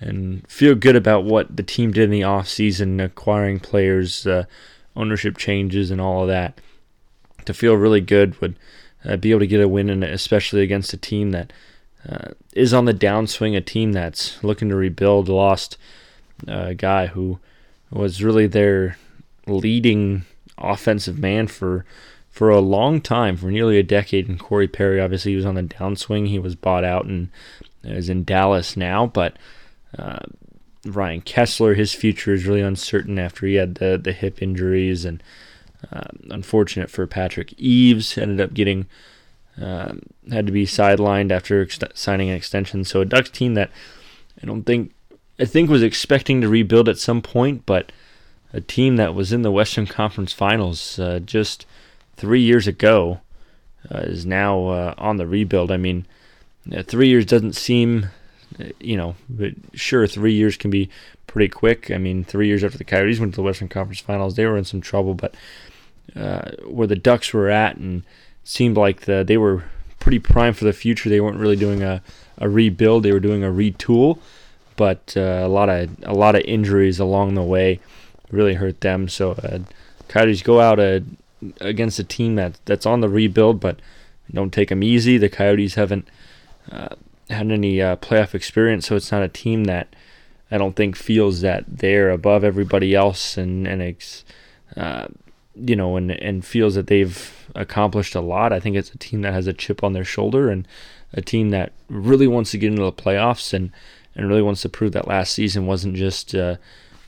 and 0.00 0.46
feel 0.48 0.74
good 0.74 0.96
about 0.96 1.24
what 1.24 1.54
the 1.54 1.62
team 1.62 1.92
did 1.92 2.04
in 2.04 2.10
the 2.10 2.24
off 2.24 2.48
season, 2.48 3.00
acquiring 3.00 3.60
players, 3.60 4.26
uh, 4.26 4.44
ownership 4.96 5.36
changes, 5.36 5.90
and 5.90 6.00
all 6.00 6.22
of 6.22 6.28
that. 6.28 6.58
To 7.44 7.52
feel 7.52 7.74
really 7.74 8.00
good 8.00 8.40
would 8.40 8.56
uh, 9.04 9.16
be 9.16 9.30
able 9.30 9.40
to 9.40 9.46
get 9.46 9.60
a 9.60 9.68
win, 9.68 9.90
and 9.90 10.02
especially 10.02 10.62
against 10.62 10.94
a 10.94 10.96
team 10.96 11.32
that 11.32 11.52
uh, 12.08 12.28
is 12.54 12.72
on 12.72 12.86
the 12.86 12.94
downswing, 12.94 13.54
a 13.56 13.60
team 13.60 13.92
that's 13.92 14.42
looking 14.42 14.70
to 14.70 14.76
rebuild, 14.76 15.28
lost 15.28 15.76
uh, 16.48 16.68
a 16.68 16.74
guy 16.74 17.08
who 17.08 17.38
was 17.90 18.22
really 18.22 18.46
their 18.46 18.96
leading 19.46 20.24
offensive 20.56 21.18
man 21.18 21.46
for 21.46 21.84
for 22.30 22.48
a 22.50 22.60
long 22.60 23.00
time, 23.00 23.36
for 23.36 23.50
nearly 23.50 23.78
a 23.78 23.82
decade. 23.82 24.28
And 24.28 24.38
Corey 24.38 24.68
Perry, 24.68 25.00
obviously, 25.00 25.32
he 25.32 25.36
was 25.36 25.46
on 25.46 25.56
the 25.56 25.62
downswing. 25.62 26.28
He 26.28 26.38
was 26.38 26.54
bought 26.54 26.84
out 26.84 27.04
and 27.04 27.28
is 27.82 28.08
in 28.08 28.24
Dallas 28.24 28.76
now, 28.76 29.06
but 29.06 29.36
uh, 29.98 30.20
Ryan 30.84 31.22
Kesler, 31.22 31.76
his 31.76 31.94
future 31.94 32.32
is 32.32 32.46
really 32.46 32.60
uncertain 32.60 33.18
after 33.18 33.46
he 33.46 33.54
had 33.54 33.76
the 33.76 34.00
the 34.02 34.12
hip 34.12 34.42
injuries, 34.42 35.04
and 35.04 35.22
uh, 35.92 36.08
unfortunate 36.30 36.90
for 36.90 37.06
Patrick 37.06 37.54
Eaves, 37.58 38.16
ended 38.16 38.40
up 38.40 38.54
getting 38.54 38.86
um, 39.60 40.02
had 40.30 40.46
to 40.46 40.52
be 40.52 40.64
sidelined 40.64 41.30
after 41.30 41.62
ex- 41.62 41.78
signing 41.94 42.30
an 42.30 42.36
extension. 42.36 42.84
So 42.84 43.00
a 43.00 43.04
Ducks 43.04 43.30
team 43.30 43.54
that 43.54 43.70
I 44.42 44.46
don't 44.46 44.62
think 44.62 44.92
I 45.38 45.44
think 45.44 45.68
was 45.68 45.82
expecting 45.82 46.40
to 46.40 46.48
rebuild 46.48 46.88
at 46.88 46.98
some 46.98 47.22
point, 47.22 47.66
but 47.66 47.92
a 48.52 48.60
team 48.60 48.96
that 48.96 49.14
was 49.14 49.32
in 49.32 49.42
the 49.42 49.50
Western 49.50 49.86
Conference 49.86 50.32
Finals 50.32 50.98
uh, 50.98 51.20
just 51.20 51.66
three 52.20 52.42
years 52.42 52.66
ago 52.66 53.20
uh, 53.90 53.98
is 53.98 54.26
now 54.26 54.68
uh, 54.68 54.94
on 54.98 55.16
the 55.16 55.26
rebuild. 55.26 55.72
I 55.72 55.76
mean, 55.76 56.06
three 56.84 57.08
years 57.08 57.24
doesn't 57.24 57.54
seem 57.54 58.10
you 58.80 58.96
know, 58.96 59.14
but 59.28 59.52
sure, 59.74 60.06
three 60.06 60.32
years 60.32 60.56
can 60.56 60.70
be 60.70 60.90
pretty 61.26 61.48
quick. 61.48 61.90
I 61.90 61.98
mean, 61.98 62.24
three 62.24 62.46
years 62.46 62.64
after 62.64 62.78
the 62.78 62.84
Coyotes 62.84 63.20
went 63.20 63.32
to 63.34 63.36
the 63.36 63.42
Western 63.42 63.68
Conference 63.68 64.00
Finals, 64.00 64.34
they 64.34 64.46
were 64.46 64.58
in 64.58 64.64
some 64.64 64.80
trouble. 64.80 65.14
But 65.14 65.34
uh, 66.16 66.52
where 66.66 66.86
the 66.86 66.96
Ducks 66.96 67.32
were 67.32 67.48
at, 67.48 67.76
and 67.76 68.02
seemed 68.44 68.76
like 68.76 69.02
the 69.02 69.24
they 69.26 69.36
were 69.36 69.64
pretty 69.98 70.18
prime 70.18 70.54
for 70.54 70.64
the 70.64 70.72
future. 70.72 71.08
They 71.08 71.20
weren't 71.20 71.38
really 71.38 71.56
doing 71.56 71.82
a, 71.82 72.02
a 72.38 72.48
rebuild; 72.48 73.02
they 73.02 73.12
were 73.12 73.20
doing 73.20 73.44
a 73.44 73.48
retool. 73.48 74.18
But 74.76 75.14
uh, 75.16 75.42
a 75.44 75.48
lot 75.48 75.68
of 75.68 75.90
a 76.02 76.14
lot 76.14 76.34
of 76.34 76.42
injuries 76.42 76.98
along 76.98 77.34
the 77.34 77.42
way 77.42 77.80
really 78.30 78.54
hurt 78.54 78.80
them. 78.80 79.08
So 79.08 79.32
uh, 79.32 79.60
Coyotes 80.08 80.42
go 80.42 80.60
out 80.60 80.80
uh, 80.80 81.00
against 81.60 81.98
a 81.98 82.04
team 82.04 82.36
that 82.36 82.58
that's 82.64 82.86
on 82.86 83.00
the 83.00 83.08
rebuild, 83.08 83.60
but 83.60 83.80
don't 84.32 84.52
take 84.52 84.68
them 84.68 84.82
easy. 84.82 85.18
The 85.18 85.28
Coyotes 85.28 85.74
haven't 85.74 86.08
uh, 86.70 86.94
had 87.28 87.50
any 87.50 87.80
uh, 87.80 87.96
playoff 87.96 88.34
experience, 88.34 88.86
so 88.86 88.96
it's 88.96 89.12
not 89.12 89.22
a 89.22 89.28
team 89.28 89.64
that 89.64 89.94
I 90.50 90.58
don't 90.58 90.76
think 90.76 90.96
feels 90.96 91.40
that 91.40 91.64
they're 91.66 92.10
above 92.10 92.44
everybody 92.44 92.94
else 92.94 93.36
and 93.36 93.66
and 93.66 93.82
ex, 93.82 94.24
uh, 94.76 95.08
you 95.54 95.76
know 95.76 95.96
and 95.96 96.10
and 96.10 96.44
feels 96.44 96.74
that 96.74 96.86
they've 96.88 97.48
accomplished 97.54 98.14
a 98.14 98.20
lot. 98.20 98.52
I 98.52 98.60
think 98.60 98.76
it's 98.76 98.92
a 98.92 98.98
team 98.98 99.22
that 99.22 99.32
has 99.32 99.46
a 99.46 99.52
chip 99.52 99.82
on 99.82 99.92
their 99.92 100.04
shoulder 100.04 100.50
and 100.50 100.66
a 101.12 101.20
team 101.20 101.50
that 101.50 101.72
really 101.88 102.26
wants 102.26 102.52
to 102.52 102.58
get 102.58 102.70
into 102.70 102.82
the 102.82 102.92
playoffs 102.92 103.52
and 103.52 103.72
and 104.14 104.28
really 104.28 104.42
wants 104.42 104.62
to 104.62 104.68
prove 104.68 104.92
that 104.92 105.08
last 105.08 105.32
season 105.32 105.66
wasn't 105.66 105.96
just 105.96 106.34
uh, 106.34 106.56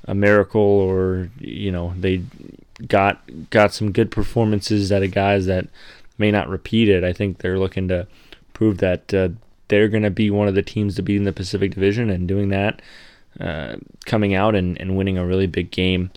a 0.06 0.14
miracle 0.14 0.60
or 0.60 1.30
you 1.38 1.70
know 1.70 1.94
they 1.98 2.22
got 2.88 3.20
got 3.50 3.72
some 3.72 3.92
good 3.92 4.10
performances 4.10 4.90
out 4.90 5.02
of 5.02 5.10
guys 5.10 5.46
that 5.46 5.66
may 6.18 6.30
not 6.30 6.48
repeat 6.48 6.88
it. 6.88 7.04
I 7.04 7.12
think 7.12 7.38
they're 7.38 7.58
looking 7.58 7.88
to 7.88 8.06
prove 8.52 8.78
that 8.78 9.12
uh, 9.14 9.28
they're 9.68 9.88
going 9.88 10.02
to 10.02 10.10
be 10.10 10.30
one 10.30 10.48
of 10.48 10.54
the 10.54 10.62
teams 10.62 10.96
to 10.96 11.02
beat 11.02 11.16
in 11.16 11.24
the 11.24 11.32
Pacific 11.32 11.74
Division, 11.74 12.10
and 12.10 12.28
doing 12.28 12.48
that, 12.48 12.82
uh, 13.40 13.76
coming 14.04 14.34
out 14.34 14.54
and, 14.54 14.80
and 14.80 14.96
winning 14.96 15.18
a 15.18 15.26
really 15.26 15.46
big 15.46 15.70
game 15.70 16.10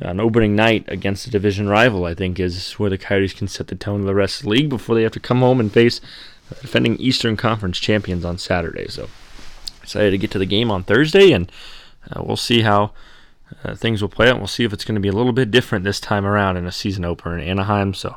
on 0.00 0.20
opening 0.20 0.56
night 0.56 0.84
against 0.88 1.26
a 1.26 1.30
division 1.30 1.68
rival, 1.68 2.04
I 2.04 2.14
think, 2.14 2.40
is 2.40 2.72
where 2.74 2.90
the 2.90 2.98
Coyotes 2.98 3.34
can 3.34 3.48
set 3.48 3.68
the 3.68 3.74
tone 3.74 4.00
of 4.00 4.06
the 4.06 4.14
rest 4.14 4.40
of 4.40 4.44
the 4.44 4.50
league 4.50 4.68
before 4.68 4.94
they 4.94 5.02
have 5.02 5.12
to 5.12 5.20
come 5.20 5.40
home 5.40 5.60
and 5.60 5.72
face 5.72 6.00
defending 6.60 6.96
Eastern 6.96 7.36
Conference 7.36 7.78
champions 7.78 8.24
on 8.24 8.38
Saturday. 8.38 8.88
So 8.88 9.08
excited 9.82 10.10
to 10.10 10.18
get 10.18 10.30
to 10.32 10.38
the 10.38 10.46
game 10.46 10.70
on 10.70 10.84
Thursday, 10.84 11.32
and 11.32 11.50
uh, 12.10 12.22
we'll 12.24 12.36
see 12.36 12.62
how. 12.62 12.92
Uh, 13.64 13.74
things 13.74 14.02
will 14.02 14.08
play 14.08 14.28
out. 14.28 14.38
We'll 14.38 14.46
see 14.46 14.64
if 14.64 14.72
it's 14.72 14.84
going 14.84 14.94
to 14.94 15.00
be 15.00 15.08
a 15.08 15.12
little 15.12 15.32
bit 15.32 15.50
different 15.50 15.84
this 15.84 16.00
time 16.00 16.24
around 16.24 16.56
in 16.56 16.66
a 16.66 16.72
season 16.72 17.04
opener 17.04 17.38
in 17.38 17.48
Anaheim. 17.48 17.94
So, 17.94 18.16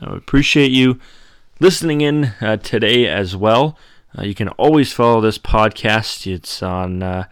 I 0.00 0.16
appreciate 0.16 0.70
you 0.70 0.98
listening 1.58 2.00
in 2.00 2.32
uh, 2.40 2.56
today 2.58 3.06
as 3.06 3.36
well. 3.36 3.76
Uh, 4.18 4.24
you 4.24 4.34
can 4.34 4.48
always 4.50 4.92
follow 4.92 5.20
this 5.20 5.38
podcast. 5.38 6.26
It's 6.32 6.62
on. 6.62 7.02
Uh, 7.02 7.24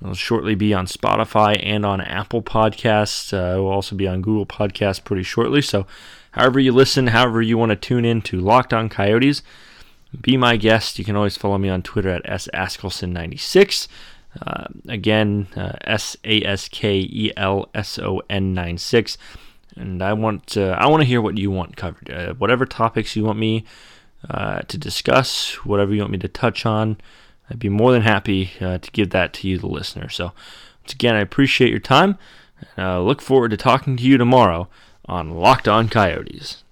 It'll 0.00 0.14
shortly 0.14 0.54
be 0.54 0.72
on 0.72 0.86
Spotify 0.86 1.58
and 1.60 1.84
on 1.84 2.00
Apple 2.00 2.40
Podcasts. 2.42 3.32
Uh, 3.32 3.56
it 3.56 3.60
will 3.60 3.68
also 3.68 3.96
be 3.96 4.06
on 4.06 4.22
Google 4.22 4.46
Podcasts 4.46 5.02
pretty 5.02 5.24
shortly. 5.24 5.60
So, 5.60 5.86
however 6.32 6.60
you 6.60 6.72
listen, 6.72 7.08
however 7.08 7.42
you 7.42 7.58
want 7.58 7.70
to 7.70 7.76
tune 7.76 8.04
in 8.04 8.22
to 8.22 8.40
Locked 8.40 8.72
On 8.72 8.88
Coyotes, 8.88 9.42
be 10.20 10.36
my 10.36 10.56
guest. 10.56 10.98
You 10.98 11.04
can 11.04 11.16
always 11.16 11.36
follow 11.36 11.58
me 11.58 11.68
on 11.68 11.82
Twitter 11.82 12.10
at 12.10 12.24
saskelson96. 12.24 13.88
Uh, 14.44 14.66
again, 14.88 15.48
S 15.82 16.16
A 16.24 16.42
S 16.42 16.68
K 16.68 16.98
E 16.98 17.32
L 17.36 17.68
S 17.74 17.98
O 17.98 18.22
N 18.30 18.54
9 18.54 18.78
6. 18.78 19.18
And 19.76 20.02
I 20.02 20.12
want 20.12 20.56
uh, 20.56 20.76
I 20.78 20.88
want 20.88 21.02
to 21.02 21.06
hear 21.06 21.20
what 21.20 21.38
you 21.38 21.50
want 21.50 21.76
covered. 21.76 22.10
Uh, 22.10 22.34
whatever 22.34 22.66
topics 22.66 23.14
you 23.14 23.24
want 23.24 23.38
me 23.38 23.64
uh, 24.28 24.60
to 24.62 24.78
discuss, 24.78 25.54
whatever 25.64 25.94
you 25.94 26.00
want 26.00 26.12
me 26.12 26.18
to 26.18 26.28
touch 26.28 26.66
on, 26.66 26.98
I'd 27.48 27.58
be 27.58 27.68
more 27.68 27.92
than 27.92 28.02
happy 28.02 28.50
uh, 28.60 28.78
to 28.78 28.90
give 28.90 29.10
that 29.10 29.32
to 29.34 29.48
you, 29.48 29.58
the 29.58 29.68
listener. 29.68 30.08
So, 30.08 30.32
once 30.82 30.92
again, 30.92 31.14
I 31.14 31.20
appreciate 31.20 31.70
your 31.70 31.78
time. 31.78 32.18
Look 32.76 33.22
forward 33.22 33.52
to 33.52 33.56
talking 33.56 33.96
to 33.96 34.02
you 34.02 34.18
tomorrow 34.18 34.68
on 35.06 35.30
Locked 35.30 35.68
On 35.68 35.88
Coyotes. 35.88 36.64